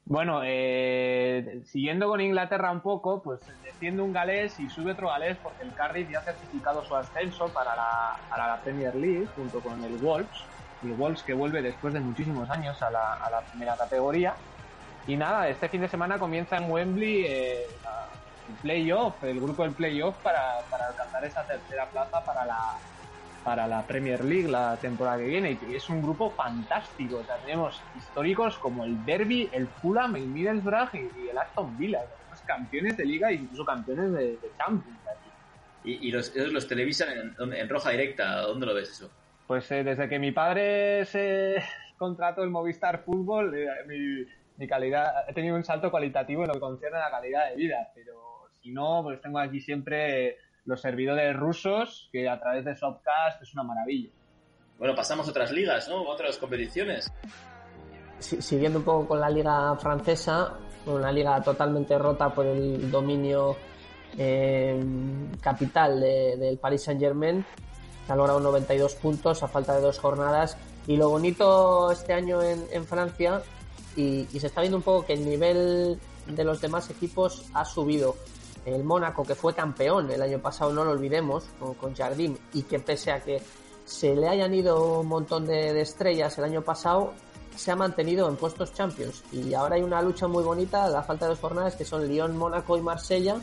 [0.05, 5.37] Bueno, eh, siguiendo con Inglaterra un poco, pues desciende un galés y sube otro galés
[5.37, 7.83] porque el Cardiff ya ha certificado su ascenso para la,
[8.27, 10.49] para la Premier League junto con el Wolves.
[10.81, 14.35] El Wolves que vuelve después de muchísimos años a la, a la primera categoría.
[15.05, 18.18] Y nada, este fin de semana comienza en Wembley eh, la-
[18.61, 22.77] playoff, el grupo del playoff para, para alcanzar esa tercera plaza para la,
[23.43, 25.57] para la Premier League la temporada que viene.
[25.69, 27.17] Y es un grupo fantástico.
[27.17, 32.01] O sea, tenemos históricos como el Derby, el Fulham, el Middlesbrough y, el Aston Villa.
[32.01, 34.99] Tenemos campeones de liga e incluso campeones de, de Champions.
[35.83, 39.09] Y, y los, ellos los televisan en, en roja directa, ¿dónde lo ves eso?
[39.47, 41.63] Pues eh, desde que mi padre se
[41.97, 44.25] contrató el Movistar Fútbol, eh, mi,
[44.57, 47.55] mi calidad, he tenido un salto cualitativo en lo que concierne a la calidad de
[47.55, 47.89] vida.
[47.95, 48.28] Pero
[48.61, 53.53] si no, pues tengo aquí siempre los servidores rusos, que a través de Shopcast es
[53.53, 54.09] una maravilla.
[54.77, 56.03] Bueno, pasamos a otras ligas, ¿no?
[56.03, 57.11] Otras competiciones.
[58.19, 63.55] Si- siguiendo un poco con la liga francesa, una liga totalmente rota por el dominio
[64.17, 64.83] eh,
[65.41, 67.45] capital de- del Paris Saint Germain,
[68.05, 70.57] que ha logrado 92 puntos a falta de dos jornadas.
[70.87, 73.41] Y lo bonito este año en, en Francia,
[73.95, 77.63] y, y se está viendo un poco que el nivel de los demás equipos ha
[77.65, 78.15] subido.
[78.73, 81.45] El Mónaco, que fue campeón el año pasado, no lo olvidemos,
[81.79, 83.41] con, Jardim, y que pese a que
[83.85, 87.13] se le hayan ido un montón de, estrellas el año pasado,
[87.55, 89.23] se ha mantenido en puestos Champions.
[89.31, 92.37] Y ahora hay una lucha muy bonita, la falta de dos jornadas, que son Lyon,
[92.37, 93.37] Mónaco y Marsella,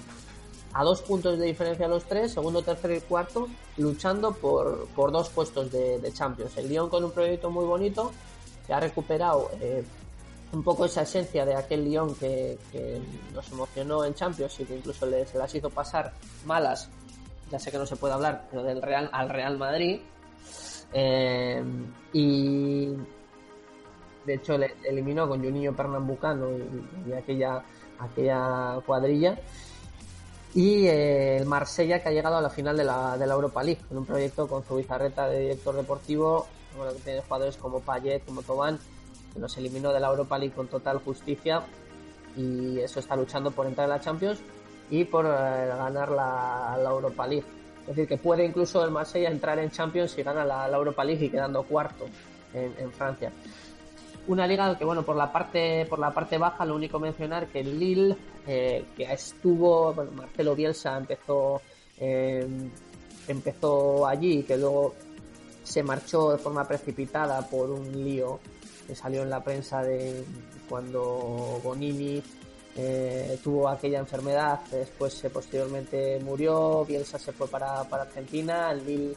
[0.72, 5.28] a dos puntos de diferencia los tres, segundo, tercero y cuarto, luchando por, por dos
[5.30, 6.56] puestos de, de Champions.
[6.56, 8.12] El Lyon con un proyecto muy bonito,
[8.66, 9.84] que ha recuperado eh,
[10.52, 12.58] un poco esa esencia de aquel Lyon que,
[13.34, 16.12] nos emocionó en Champions y que incluso les, las hizo pasar
[16.44, 16.88] malas,
[17.50, 20.00] ya sé que no se puede hablar, pero del Real al Real Madrid.
[20.92, 21.62] Eh,
[22.12, 22.86] y
[24.24, 26.48] de hecho le eliminó con Juninho Pernambucano
[27.06, 27.62] y, aquella,
[27.98, 29.38] aquella cuadrilla.
[30.54, 33.62] Y eh, el Marsella que ha llegado a la final de la, de la Europa
[33.62, 38.24] League, en un proyecto con Zubizarreta de director deportivo, bueno, que tiene jugadores como Payet,
[38.24, 38.78] como Tobán,
[39.36, 41.62] que nos eliminó de la Europa League con total justicia
[42.36, 44.40] y eso está luchando por entrar en la Champions
[44.90, 47.46] y por eh, ganar la, la Europa League.
[47.82, 51.26] Es decir, que puede incluso el Marsella entrar en Champions si gana la, Europa League
[51.26, 52.06] y quedando cuarto
[52.52, 53.30] en, Francia
[54.28, 57.62] una liga que bueno por la parte por la parte baja lo único mencionar que
[57.62, 61.60] Lille eh, que estuvo bueno, Marcelo Bielsa empezó
[62.00, 62.46] eh,
[63.28, 64.94] empezó allí que luego
[65.62, 68.40] se marchó de forma precipitada por un lío
[68.86, 70.24] que salió en la prensa de
[70.68, 72.22] cuando Bonini
[72.76, 78.86] eh, tuvo aquella enfermedad después eh, posteriormente murió Bielsa se fue para, para Argentina el
[78.86, 79.16] Lille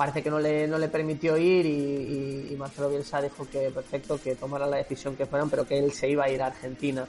[0.00, 4.34] parece que no le, no le permitió ir y, Marcelo Bielsa dijo que perfecto, que
[4.34, 7.06] tomara la decisión que fueran, pero que él se iba a ir a Argentina.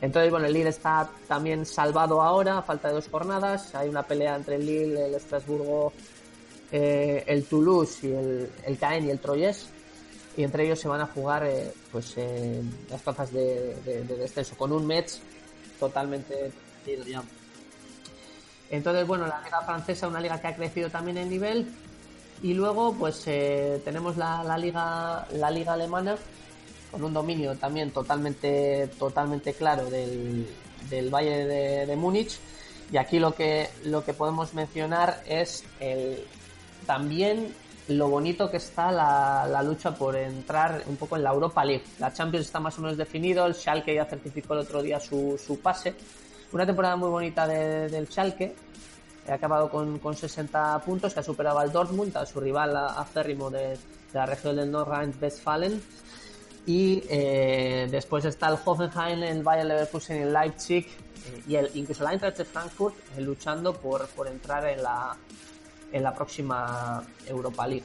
[0.00, 3.74] Entonces, bueno, el Lille está también salvado ahora, falta de dos jornadas.
[3.74, 5.92] Hay una pelea entre el Lille, el Estrasburgo,
[6.70, 9.68] eh, el Toulouse y el, el Caen y el Troyes.
[10.36, 14.16] Y entre ellos se van a jugar eh, pues eh, las plazas de, de, de,
[14.16, 15.20] descenso, con un Metz
[15.78, 16.52] totalmente
[16.84, 17.22] perdido ya.
[18.70, 21.66] Entonces, bueno, la liga francesa, una liga que ha crecido también en nivel,
[22.42, 26.16] y luego, pues eh, tenemos la, la, liga, la liga alemana
[26.90, 30.48] con un dominio también totalmente, totalmente claro del,
[30.88, 32.38] del Valle de, de, Múnich.
[32.90, 36.24] Y aquí lo que, lo que podemos mencionar es el,
[36.86, 37.54] también
[37.90, 41.84] lo bonito que está la, la, lucha por entrar un poco en la Europa League.
[41.98, 45.40] La Champions está más o menos definido, el Schalke ya certificó el otro día su,
[45.44, 45.94] su pase.
[46.52, 48.54] Una temporada muy bonita de, del Schalke,
[49.28, 53.50] ha acabado con, con 60 puntos, que ha superado al Dortmund, a su rival acérrimo
[53.50, 53.78] de, de
[54.12, 55.82] la región del Nordrhein-Westfalen.
[56.66, 61.70] Y eh, después está el Hoffenheim, el Bayer Leverkusen y el Leipzig, eh, y el,
[61.74, 65.16] incluso el Eintracht de Frankfurt eh, luchando por, por entrar en la,
[65.92, 67.84] en la próxima Europa League.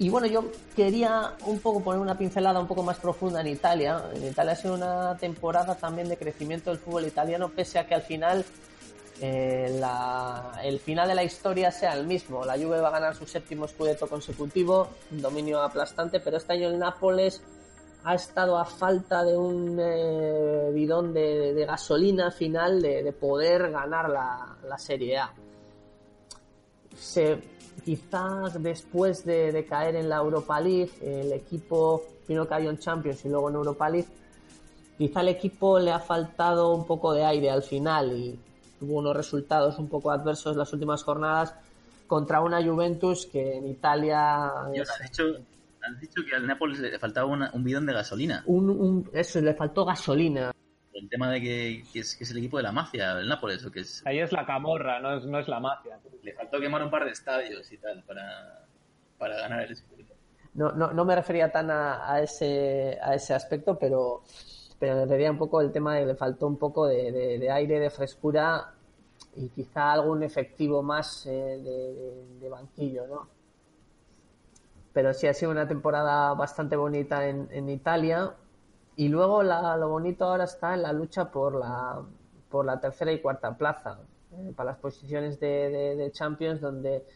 [0.00, 0.44] Y bueno, yo
[0.76, 4.04] quería un poco poner una pincelada un poco más profunda en Italia.
[4.14, 7.96] En Italia ha sido una temporada también de crecimiento del fútbol italiano, pese a que
[7.96, 8.44] al final
[9.20, 9.82] eh,
[10.62, 12.44] el final de la historia sea el mismo.
[12.44, 16.68] La Juve va a ganar su séptimo scudetto consecutivo, un dominio aplastante, pero este año
[16.68, 17.42] el Nápoles
[18.04, 24.08] ha estado a falta de un eh, bidón de, gasolina final de, de poder ganar
[24.08, 25.34] la, Serie A.
[26.98, 27.40] Se,
[27.84, 33.24] quizás después de, de, caer en la Europa League, el equipo primero cayó en Champions
[33.24, 34.08] y luego en Europa League,
[34.98, 38.38] quizá al equipo le ha faltado un poco de aire al final y
[38.78, 41.54] tuvo unos resultados un poco adversos las últimas jornadas
[42.06, 44.50] contra una Juventus que en Italia...
[44.74, 45.24] Yo, has, dicho,
[45.82, 48.42] has dicho que al Nápoles le faltaba una, un bidón de gasolina.
[48.46, 50.52] Un, un, eso, le faltó gasolina.
[50.98, 53.64] El tema de que, que, es, que, es, el equipo de la mafia, el Nápoles,
[53.64, 54.04] o que es...
[54.06, 55.98] Ahí es la camorra, no es, no es la mafia.
[56.22, 58.66] Le faltó quemar un par de estadios y tal para,
[59.16, 60.04] para ganar el escudo.
[60.54, 64.24] No, no, no me refería tan a, a, ese, a ese aspecto, pero
[64.78, 67.38] pero me refería un poco el tema de que le faltó un poco de, de,
[67.38, 68.74] de aire, de frescura
[69.34, 73.28] y quizá algún efectivo más eh, de, de, banquillo, ¿no?
[74.92, 78.34] Pero sí ha sido una temporada bastante bonita en, en Italia
[78.98, 82.02] y luego la, lo bonito ahora está en la lucha por la,
[82.50, 84.00] por la tercera y cuarta plaza,
[84.32, 87.06] eh, para las posiciones de, Champions donde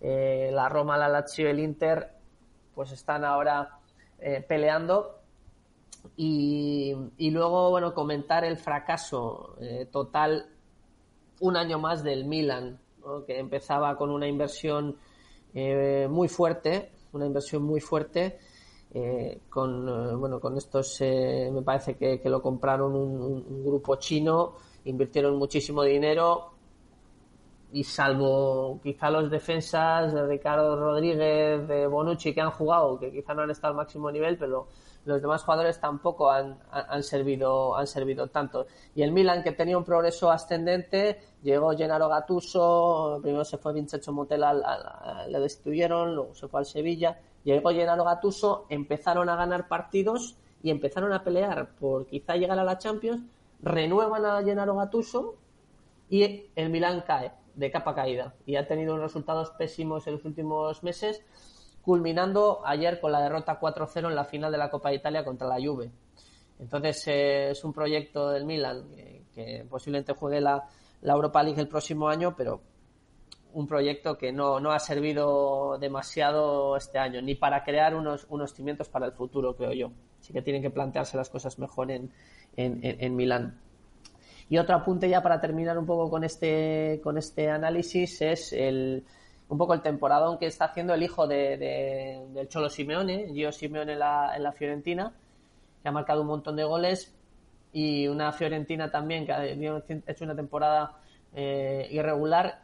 [0.00, 2.12] eh, la Roma, la Lazio y el Inter
[2.76, 3.80] pues están ahora
[4.20, 5.18] eh, peleando
[6.16, 10.46] y, y, luego, bueno, comentar el fracaso eh, total
[11.40, 12.78] un año más del Milan,
[13.26, 14.96] que empezaba con una inversión
[16.08, 18.38] muy fuerte, una inversión muy fuerte.
[18.94, 25.36] Eh, con eh, bueno con estos me parece que, lo compraron un, grupo chino invirtieron
[25.36, 26.52] muchísimo dinero
[27.72, 33.32] y salvo quizá los defensas de Ricardo Rodríguez, de Bonucci que han jugado, que quizá
[33.32, 34.68] no han estado al máximo nivel, pero
[35.06, 38.66] los demás jugadores tampoco han, han, servido han servido tanto.
[38.94, 44.12] Y el Milan que tenía un progreso ascendente, llegó Gennaro Gattuso, primero se fue Vincenzo
[44.12, 44.52] Montella,
[45.28, 50.70] le destruyeron, luego se fue al Sevilla, llegó Gennaro Gattuso, empezaron a ganar partidos y
[50.70, 53.24] empezaron a pelear por quizá llegar a la Champions,
[53.62, 55.36] renuevan a Gennaro Gattuso
[56.08, 60.24] y el Milán cae de capa caída y ha tenido unos resultados pésimos en los
[60.24, 61.22] últimos meses,
[61.82, 65.48] culminando ayer con la derrota 4-0 en la final de la Copa de Italia contra
[65.48, 65.90] la Juve.
[66.58, 70.64] Entonces eh, es un proyecto del Milan eh, que posiblemente juegue la,
[71.00, 72.60] la Europa League el próximo año, pero
[73.54, 78.52] un proyecto que no, no ha servido demasiado este año, ni para crear unos, unos
[78.54, 79.92] cimientos para el futuro, creo yo.
[80.20, 82.10] Así que tienen que plantearse las cosas mejor en,
[82.56, 83.58] en, en- Milán.
[84.48, 89.04] Y otro apunte ya para terminar un poco con este, con este análisis es el,
[89.48, 93.50] un poco el temporadón que está haciendo el hijo de, de- del Cholo Simeone, Gio
[93.52, 95.12] Simeone en la, en la Fiorentina,
[95.82, 97.14] que ha marcado un montón de goles
[97.72, 100.98] y una Fiorentina también que ha hecho una temporada
[101.34, 102.61] eh, irregular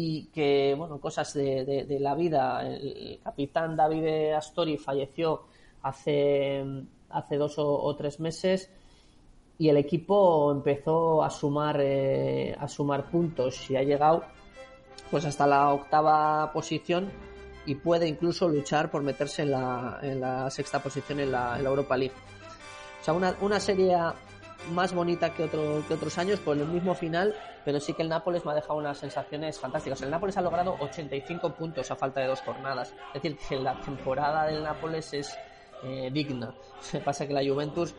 [0.00, 2.62] y que, bueno, cosas de, de- de la vida.
[2.64, 5.42] El capitán David Astori falleció
[5.82, 6.64] hace,
[7.10, 8.70] hace dos o, o tres meses
[9.58, 14.22] y el equipo empezó a sumar eh, a sumar puntos y ha llegado
[15.10, 17.10] pues hasta la octava posición
[17.66, 21.64] y puede incluso luchar por meterse en la, en la sexta posición en la, en
[21.64, 22.14] la Europa League.
[23.00, 23.96] O sea, una, una serie
[24.72, 27.34] más bonita que, otro, que otros años por el mismo final,
[27.64, 30.02] pero sí que el Nápoles me ha dejado unas sensaciones fantásticas.
[30.02, 32.94] El Nápoles ha logrado 85 puntos a falta de dos jornadas.
[33.14, 35.38] Es decir, que la temporada del Nápoles es
[35.84, 36.52] eh, digna.
[36.80, 37.94] Se pasa que la Juventus,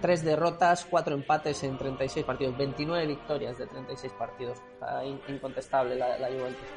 [0.00, 4.58] tres derrotas, cuatro empates en 36 partidos, 29 victorias de 36 partidos.
[5.04, 6.68] In- incontestable la, la Juventus.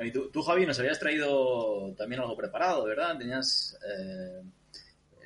[0.00, 3.16] Y tú, tú, Javi, nos habías traído también algo preparado, ¿verdad?
[3.16, 4.42] Tenías eh,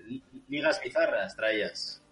[0.06, 2.02] li- ligas bizarras, traías.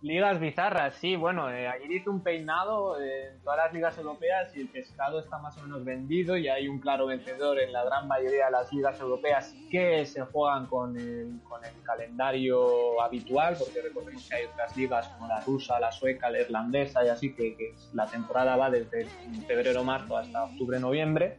[0.00, 4.68] Ligas bizarras, sí, bueno, eh, ayer un peinado en todas las ligas europeas y el
[4.68, 8.44] pescado está más o menos vendido y hay un claro vencedor en la gran mayoría
[8.44, 14.24] de las ligas europeas que se juegan con el, con el calendario habitual, porque recordemos
[14.28, 17.74] que hay otras ligas como la rusa, la sueca, la irlandesa y así, que, que
[17.92, 19.04] la temporada va desde
[19.48, 21.38] febrero-marzo hasta octubre-noviembre.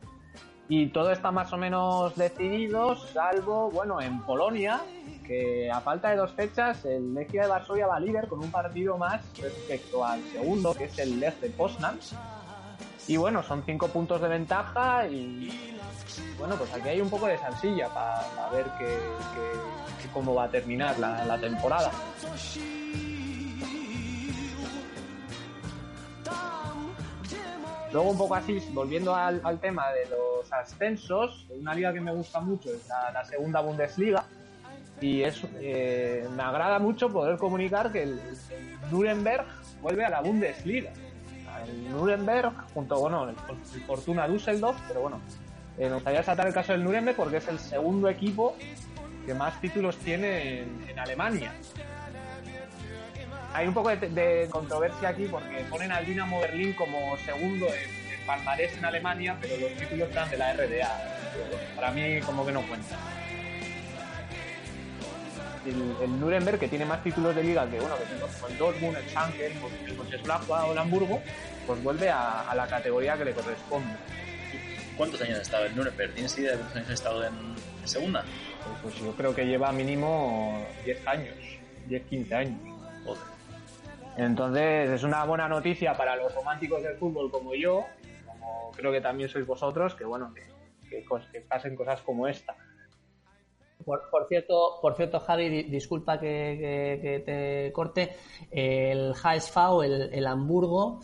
[0.72, 4.80] Y todo está más o menos decidido, salvo, bueno, en Polonia,
[5.26, 8.96] que a falta de dos fechas, el Legia de Varsovia va líder con un partido
[8.96, 11.98] más respecto al segundo, que es el Lech de Poznan.
[13.08, 15.76] Y bueno, son cinco puntos de ventaja y
[16.38, 18.96] bueno, pues aquí hay un poco de salsilla para ver que,
[20.14, 21.92] cómo va a terminar la temporada.
[27.92, 32.40] Luego un poco así, volviendo al, tema de los ascensos, una liga que me gusta
[32.40, 34.26] mucho es la, segunda Bundesliga
[35.02, 38.22] y es, eh, me agrada mucho poder comunicar que el,
[38.92, 39.46] Nuremberg
[39.82, 40.92] vuelve a la Bundesliga.
[41.68, 43.36] El Nuremberg, junto bueno, el,
[43.88, 45.20] Fortuna Düsseldorf, pero bueno,
[45.78, 48.56] eh, me gustaría saltar el caso del Nuremberg porque es el segundo equipo
[49.26, 51.54] que más títulos tiene en, en Alemania.
[53.54, 58.20] Hay un poco de, de controversia aquí porque ponen al Dinamo Berlín como segundo en,
[58.20, 61.16] en palmarés en Alemania, pero los títulos están de la RDA.
[61.76, 62.96] Para mí como que no cuenta.
[65.66, 68.98] El, el Nuremberg, que tiene más títulos de liga que bueno, que tiene el Dortmund,
[68.98, 69.54] el Schalke, el,
[69.88, 71.22] el Mönchengladbach o el Hamburgo,
[71.68, 73.94] pues vuelve a, a la categoría que le corresponde.
[74.96, 76.14] ¿Cuántos años ha estado el Nuremberg?
[76.14, 77.34] ¿Tienes idea de cuántos años ha estado en,
[77.82, 78.24] en segunda?
[78.82, 81.36] Pues, pues yo creo que lleva mínimo 10 años,
[81.90, 82.60] 10-15 años.
[83.06, 83.39] Joder.
[84.20, 87.86] Entonces es una buena noticia para los románticos del fútbol como yo,
[88.28, 90.44] como creo que también sois vosotros, que bueno, que,
[90.90, 92.56] que, cos- que pasen cosas como esta.
[93.86, 98.16] Por, por cierto, por cierto, Javi, di- disculpa que, que- que te corte.
[98.52, 101.00] El HSV, el, el Hamburgo,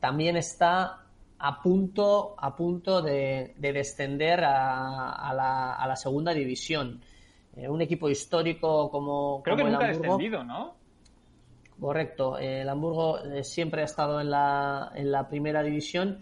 [0.00, 1.02] también está
[1.38, 7.02] a punto, a punto de, de descender a, a la, a la segunda división.
[7.54, 10.75] Eh, un equipo histórico como, Creo como que el nunca ha descendido, ¿no?
[11.80, 12.38] Correcto.
[12.38, 16.20] El Hamburgo eh, siempre ha estado en la, en la primera división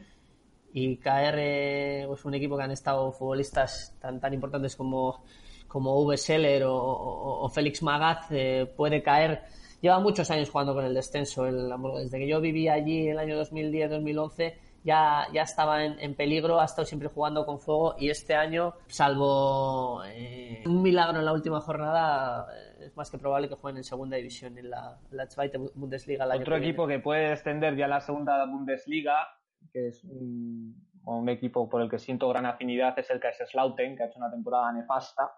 [0.72, 5.22] y caer eh, pues un equipo que han estado futbolistas tan, tan importantes como,
[5.68, 9.42] como Seller o, o- o Félix Magath eh, puede caer
[9.80, 11.98] lleva muchos años jugando con el descenso el Hamburgo.
[11.98, 16.64] Desde que yo vivía allí el año 2010-2011 ya, ya estaba en, en peligro, ha
[16.64, 21.60] estado siempre jugando con fuego y este año, salvo eh, un milagro en la última
[21.60, 22.46] jornada,
[22.86, 26.26] es más que probable que jueguen en segunda división en la, la Zweite Bundesliga.
[26.26, 26.66] Otro que viene.
[26.66, 29.28] equipo que puede descender ya a la segunda Bundesliga,
[29.72, 30.74] que es un,
[31.04, 34.30] un equipo por el que siento gran afinidad, es el Kaiserslautern, que ha hecho una
[34.30, 35.32] temporada nefasta.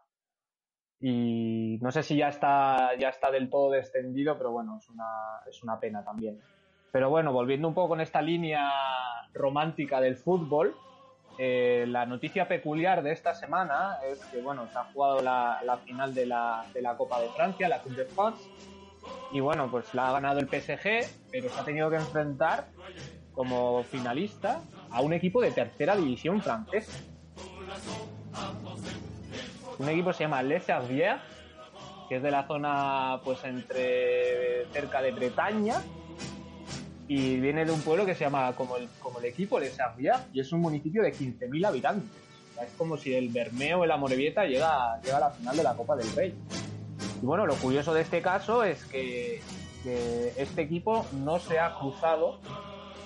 [1.01, 5.41] Y no sé si ya está, ya está del todo descendido, pero bueno, es una,
[5.47, 6.41] es una pena también.
[6.91, 8.71] Pero bueno, volviendo un poco con esta línea
[9.35, 10.75] romántica del fútbol,
[11.39, 16.15] eh, la noticia peculiar de esta semana es que bueno, se ha jugado la, final
[16.15, 18.49] de la, Copa de Francia, la Coupe de France,
[19.33, 22.69] y bueno, pues la ha ganado el PSG, pero se ha tenido que enfrentar
[23.35, 26.99] como finalista a un equipo de tercera división francesa.
[29.79, 31.21] Un equipo se llama Les Servières,
[32.09, 35.83] que es de la zona pues entre cerca de Bretaña
[37.09, 40.21] y viene de un pueblo que se llama como el, como el equipo Les Servières
[40.33, 42.11] y es un municipio de 15.000 habitantes.
[42.61, 45.75] Es como si el Bermeo o la Morevieta llega, llega a la final de la
[45.75, 46.35] Copa del Rey.
[47.23, 49.41] Y bueno, lo curioso de este caso es que,
[49.83, 52.41] que este equipo no se ha cruzado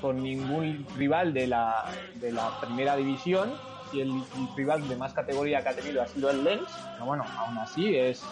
[0.01, 1.85] con ningún rival de la,
[2.15, 3.53] de la primera división
[3.93, 7.07] y el, el rival de más categoría que ha tenido ha sido el Lens, pero
[7.07, 8.23] bueno, aún así es,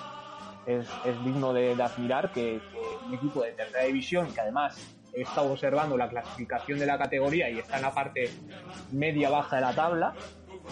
[0.66, 4.78] es, es digno de, de admirar que, que un equipo de tercera división, que además
[5.14, 8.30] he estado observando la clasificación de la categoría y está en la parte
[8.92, 10.14] media-baja de la tabla,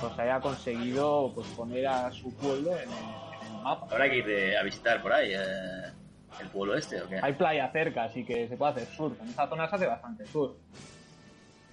[0.01, 3.87] pues haya conseguido pues, poner a su pueblo en el, en el mapa.
[3.91, 5.93] Habrá que ir de- a visitar por ahí eh,
[6.41, 7.19] el pueblo este, ¿o qué?
[7.23, 9.21] Hay playa cerca, así que se puede hacer surf.
[9.21, 10.57] En esa zona se hace bastante surf.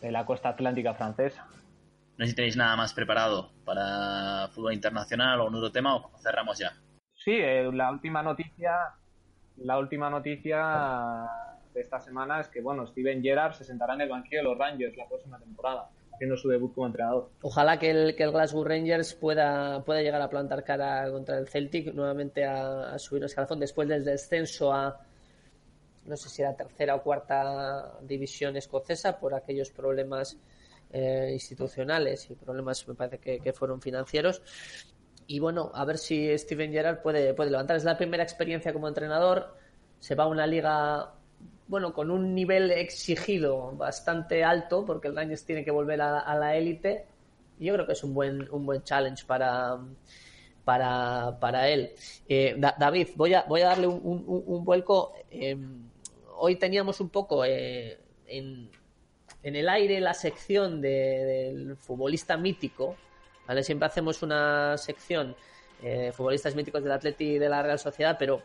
[0.01, 1.47] De la costa atlántica francesa.
[2.17, 6.11] No sé si tenéis nada más preparado para fútbol internacional o un otro tema o
[6.21, 6.71] cerramos ya.
[7.15, 8.71] Sí, eh, la última noticia,
[9.57, 11.25] la última noticia
[11.73, 14.57] de esta semana es que bueno, Steven Gerrard se sentará en el banquillo de los
[14.57, 17.29] Rangers la próxima temporada, haciendo su debut como entrenador.
[17.41, 21.47] Ojalá que el, que el Glasgow Rangers pueda, pueda llegar a plantar cara contra el
[21.47, 24.99] Celtic, nuevamente a, a subir un escalafón después del descenso a,
[26.05, 30.37] no sé si era tercera o cuarta división escocesa por aquellos problemas
[30.91, 34.41] eh, institucionales y problemas, me parece que, que fueron financieros.
[35.25, 37.77] Y bueno, a ver si Steven Gerrard puede, puede levantar.
[37.77, 39.55] Es la primera experiencia como entrenador.
[39.99, 41.13] Se va a una liga,
[41.73, 46.55] bueno, con un nivel exigido bastante alto, porque el Rangers tiene que volver a, la
[46.55, 47.07] élite.
[47.57, 49.79] Yo creo que es un buen, un buen challenge para,
[50.63, 51.91] para, para él.
[52.29, 55.13] Eh, Da- David, voy a, voy a darle un, un- vuelco.
[55.31, 55.57] Eh,
[56.37, 57.97] hoy teníamos un poco eh,
[58.27, 58.69] en,
[59.41, 62.95] en el aire la sección de- del futbolista mítico.
[63.47, 63.63] ¿vale?
[63.63, 65.35] Siempre hacemos una sección
[65.81, 68.43] eh, futbolistas míticos del Atleti y de la Real Sociedad, pero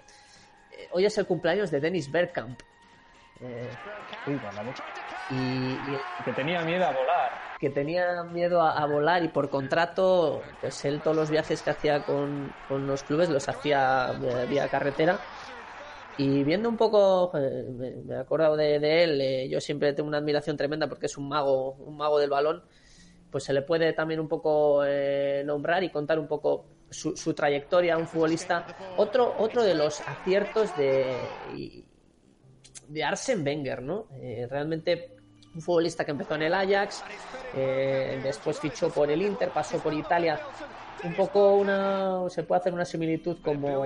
[0.92, 2.58] hoy es el cumpleaños de Dennis Bergkamp.
[3.41, 3.70] Eh,
[4.64, 4.82] leche.
[5.28, 7.41] y, y que tenía miedo a volar.
[7.59, 11.70] que tenía miedo a, a volar y por contrato, pues él todos los viajes que
[11.70, 15.20] hacía con, con los clubes los hacía eh, vía carretera.
[16.16, 19.93] Y viendo un poco, eh, me, me he acordado de, de él, eh, yo siempre
[19.93, 22.62] tengo una admiración tremenda porque es un mago, un mago del balón,
[23.30, 27.34] pues se le puede también un poco eh, nombrar y contar un poco su, su
[27.34, 28.66] trayectoria a un futbolista.
[28.97, 31.84] Otro, otro de los aciertos de, y-
[32.89, 34.07] de Arsen Wenger, ¿no?
[34.20, 35.16] Eh, realmente
[35.55, 37.05] un futbolista que empezó en el Ajax,
[37.55, 40.41] eh, después fichó por el Inter, pasó por Italia.
[41.05, 43.84] Un poco una, se puede hacer una similitud como,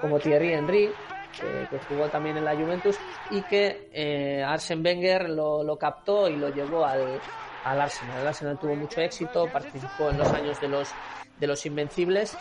[0.00, 0.90] como Thierry Henry,
[1.38, 2.96] que, que jugó también en la Juventus,
[3.30, 7.18] y que eh, Arsen Wenger lo, lo captó y lo llevó al,
[7.64, 8.20] al Arsenal.
[8.20, 10.90] El Arsenal tuvo mucho éxito, participó en los años de los,
[11.38, 12.36] de los Invencibles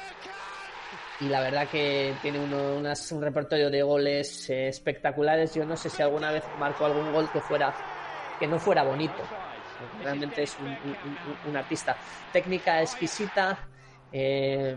[1.20, 5.54] y la verdad que tiene uno- un repertorio de goles eh, espectaculares.
[5.54, 7.74] Yo no sé si alguna vez marcó algún gol que fuera
[8.40, 9.24] que no fuera bonito.
[10.02, 11.98] Realmente es un, un- un- artista.
[12.32, 13.68] Técnica exquisita.
[14.12, 14.76] eh,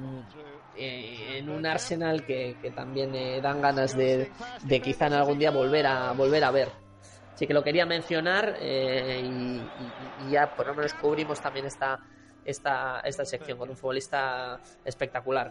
[0.74, 4.30] eh, en un Arsenal que, que también eh, dan ganas de,
[4.64, 6.68] de quizá en algún día volver a volver a ver.
[7.34, 11.98] Así que lo quería mencionar y, y- y ya por lo menos cubrimos también esta,
[12.44, 15.50] esta, esta sección con un futbolista espectacular.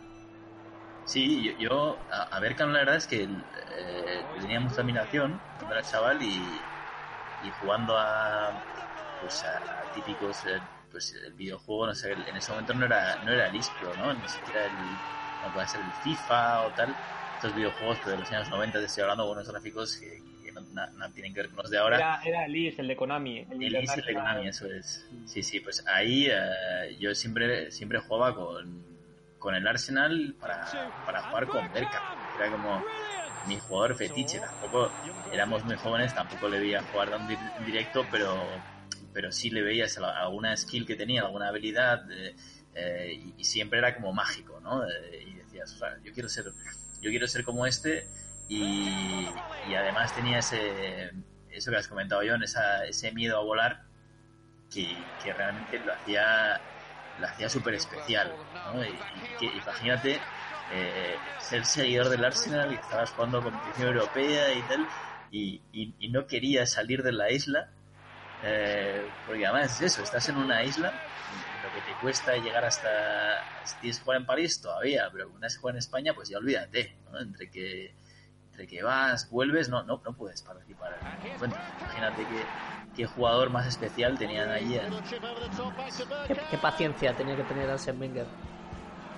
[1.05, 5.73] Sí, yo, yo a, a Bergkamp la verdad es que eh, tenía mucha admiración cuando
[5.75, 6.65] era chaval y,
[7.41, 8.61] y jugando a,
[9.19, 13.31] pues a típicos, eh, pues el videojuego, no sé, en ese momento no era, no
[13.31, 14.13] era el ISPRO, ¿no?
[14.13, 14.99] Ni siquiera el,
[15.41, 16.97] no puede ser el FIFA o tal.
[17.33, 20.61] Estos videojuegos que de los años 90 te estoy hablando unos gráficos que, que no,
[20.73, 21.97] na- tienen que ver con los de ahora.
[21.97, 23.39] Era, era el Is, el de Konami.
[23.49, 25.07] El, El Easy de Konami, eso es.
[25.25, 28.83] Sí, sí, pues ahí eh, yo siempre, siempre jugaba con,
[29.41, 30.65] con el Arsenal para,
[31.03, 32.05] para jugar con Bergkamp.
[32.33, 32.85] Era como,
[33.45, 34.39] mi jugador fetiche.
[34.39, 34.93] Tampoco
[35.31, 38.61] éramos muy jóvenes, tampoco le veía jugar en directo, pero,
[39.13, 42.35] pero sí le veías alguna skill que tenía, alguna habilidad, eh,
[42.75, 44.85] eh, y, y, siempre era como mágico, ¿no?
[44.85, 46.45] Eh, y decías, o sea, yo quiero ser,
[47.01, 48.07] yo quiero ser como este,
[48.47, 49.27] y,
[49.67, 51.11] y además tenía ese,
[51.49, 53.83] eso que has comentado, John, esa, ese miedo a volar,
[54.69, 56.61] que, que realmente lo hacía
[57.21, 58.35] lo hacía súper especial.
[58.73, 58.83] ¿no?
[58.83, 58.89] Y,
[59.39, 60.19] y, imagínate
[60.73, 64.87] eh, ser seguidor del Arsenal y estabas jugando competición europea y tal,
[65.31, 67.69] y, y, no querías salir de la isla,
[68.43, 70.91] eh, porque además es eso, estás en una isla,
[71.63, 72.89] lo que te cuesta llegar hasta.
[73.65, 76.37] Si tienes que jugar en París todavía, pero una vez jugar en España, pues ya
[76.37, 77.19] olvídate, ¿no?
[77.19, 77.93] Entre que
[78.51, 81.59] entre que vas, vuelves, no, no, no puedes participar encuentro.
[81.79, 82.45] Imagínate que,
[82.95, 84.75] qué jugador más especial tenían allí.
[84.75, 84.89] ¿eh?
[86.27, 88.27] ¿Qué, qué, paciencia tenía que tener Arsene Wenger.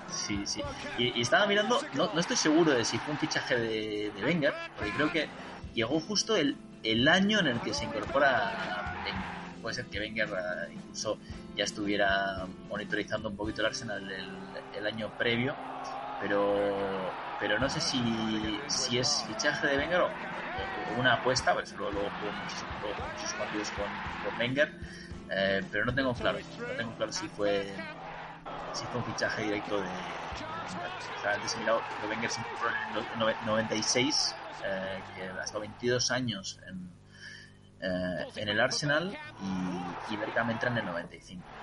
[0.08, 0.62] Sí, sí.
[0.98, 4.24] Y, y, estaba mirando, no, no estoy seguro de si fue un fichaje de, de
[4.24, 5.28] Wenger, porque creo que
[5.74, 9.60] llegó justo el, el año en el que se incorpora Wenger.
[9.62, 11.18] Puede ser que Wenger uh, incluso
[11.56, 14.38] ya estuviera monitorizando un poquito el Arsenal el,
[14.72, 15.56] el año previo,
[16.20, 20.16] pero pero no sé si, si es fichaje de Wenger o,
[20.56, 22.64] o una apuesta, si luego, luego jugó muchos,
[23.34, 24.72] partidos con, con Wenger,
[25.30, 27.82] eh, pero no tengo claro, no tengo claro si fue
[28.70, 30.32] si fue un fichaje directo de,
[31.14, 32.40] o sea, mirado que Wenger se
[32.74, 36.90] en el 96 eh, que hasta 22 años en,
[37.80, 40.16] eh, en el Arsenal y, y
[40.50, 41.53] entra en el 95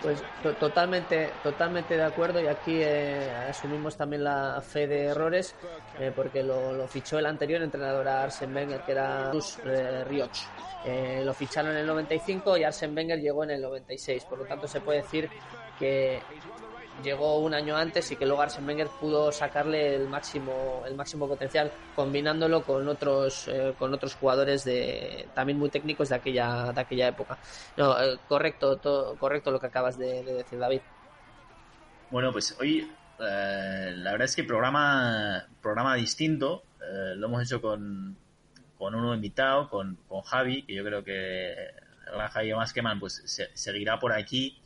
[0.00, 5.54] pues to totalmente, totalmente de acuerdo y aquí eh, asumimos también la fe de errores
[5.98, 10.38] eh, porque lo, fichó el anterior entrenador a Arsene Wenger que era Bruce eh, Rioch.
[11.24, 14.66] lo ficharon en el 95 y Arsene Wenger llegó en el 96, por lo tanto
[14.66, 15.28] se puede decir
[15.78, 16.20] que
[17.02, 21.26] llegó un año antes y que luego Arsene Wenger pudo sacarle el máximo el máximo
[21.26, 26.80] potencial combinándolo con otros eh, con otros jugadores de también muy técnicos de aquella de
[26.80, 27.38] aquella época.
[27.76, 28.78] No eh, correcto
[29.18, 30.80] correcto lo que acabas de, de, decir David.
[32.10, 32.90] Bueno pues hoy
[33.20, 36.64] eh, la verdad es que programa programa distinto.
[37.14, 38.16] Lo hemos hecho con
[38.76, 41.54] con uno invitado con, con Javi que yo creo que
[42.32, 44.58] Javi Maskeman pues se, seguirá por aquí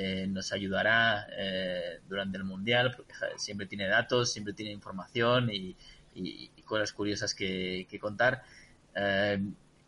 [0.00, 5.74] eh, nos ayudará eh, durante el mundial porque siempre tiene datos, siempre tiene información y,
[6.14, 8.44] y, cosas curiosas que, contar.
[8.94, 9.42] Eh,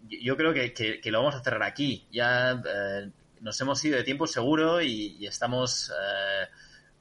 [0.08, 2.08] yo creo que, que, que, lo vamos a cerrar aquí.
[2.10, 2.60] Ya
[3.40, 5.92] nos hemos ido de tiempo seguro y, y estamos,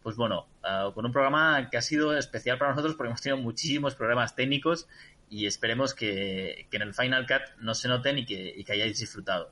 [0.04, 0.46] pues bueno,
[0.94, 4.88] con un programa que ha sido especial para nosotros porque hemos tenido muchísimos problemas técnicos
[5.32, 8.74] y esperemos que, que en el Final Cut no se noten y que, y que
[8.74, 9.52] hayáis disfrutado.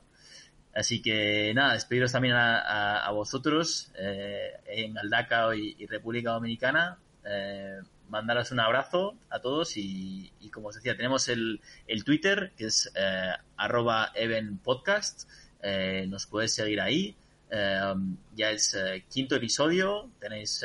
[0.78, 6.98] Así que nada, despediros también a, vosotros eh, en Aldaca y, y, República Dominicana.
[7.24, 12.52] Eh, mandaros un abrazo a todos y, y, como os decía, tenemos el, el Twitter
[12.56, 15.28] que es eh, arroba evenpodcast.
[15.62, 17.16] Eh, nos podéis seguir ahí.
[17.50, 18.76] Ya es
[19.08, 20.10] quinto episodio.
[20.20, 20.64] Tenéis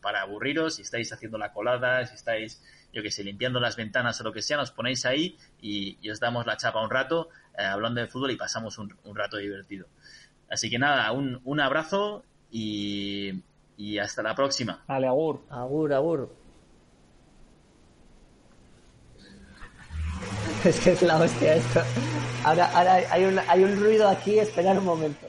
[0.00, 2.62] para aburriros si estáis haciendo la colada, si estáis
[2.94, 6.10] yo que sé, limpiando las ventanas o lo que sea, nos ponéis ahí y, y
[6.10, 9.36] os damos la chapa un rato eh, hablando de fútbol y pasamos un, un, rato
[9.36, 9.86] divertido.
[10.48, 13.42] Así que nada, un, un abrazo y,
[13.76, 14.84] y, hasta la próxima.
[14.86, 15.42] Vale, agur.
[15.50, 16.34] Agur, agur.
[20.64, 21.82] Es que es la hostia esto.
[22.44, 25.26] Ahora, ahora hay, un, hay un ruido aquí, esperar un momento.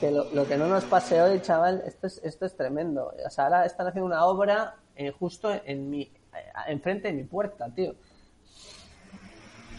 [0.00, 3.14] Que lo, lo, que no nos pase hoy, chaval, esto es, esto es tremendo.
[3.24, 6.12] O sea, ahora están haciendo una obra eh, justo en mi, eh,
[6.68, 7.94] enfrente de mi puerta, tío.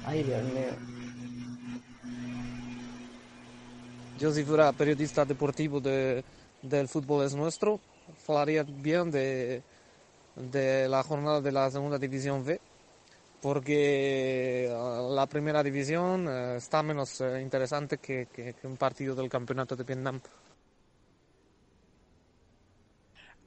[0.05, 0.97] Ay, Dios mío.
[4.17, 6.23] Yo si fuera periodista deportivo de,
[6.61, 7.79] del fútbol es nuestro,
[8.27, 9.61] hablaría bien de,
[10.35, 12.59] de la jornada de la segunda división B,
[13.47, 14.69] porque
[15.09, 16.27] la primera división
[16.57, 20.19] está menos interesante que, que, que, un partido del campeonato de Vietnam.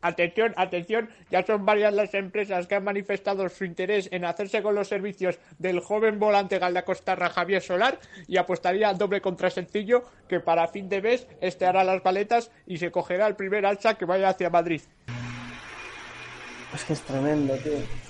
[0.01, 4.75] Atención, atención, ya son varias las empresas que han manifestado su interés en hacerse con
[4.75, 10.41] los servicios del joven volante Galdacostarra Javier Solar y apostaría al doble contra sencillo que
[10.41, 14.07] para fin de mes este hará las baletas y se cogerá el primer alza que
[14.07, 14.81] vaya hacia Madrid.
[16.75, 18.10] Es que es tremendo, tío.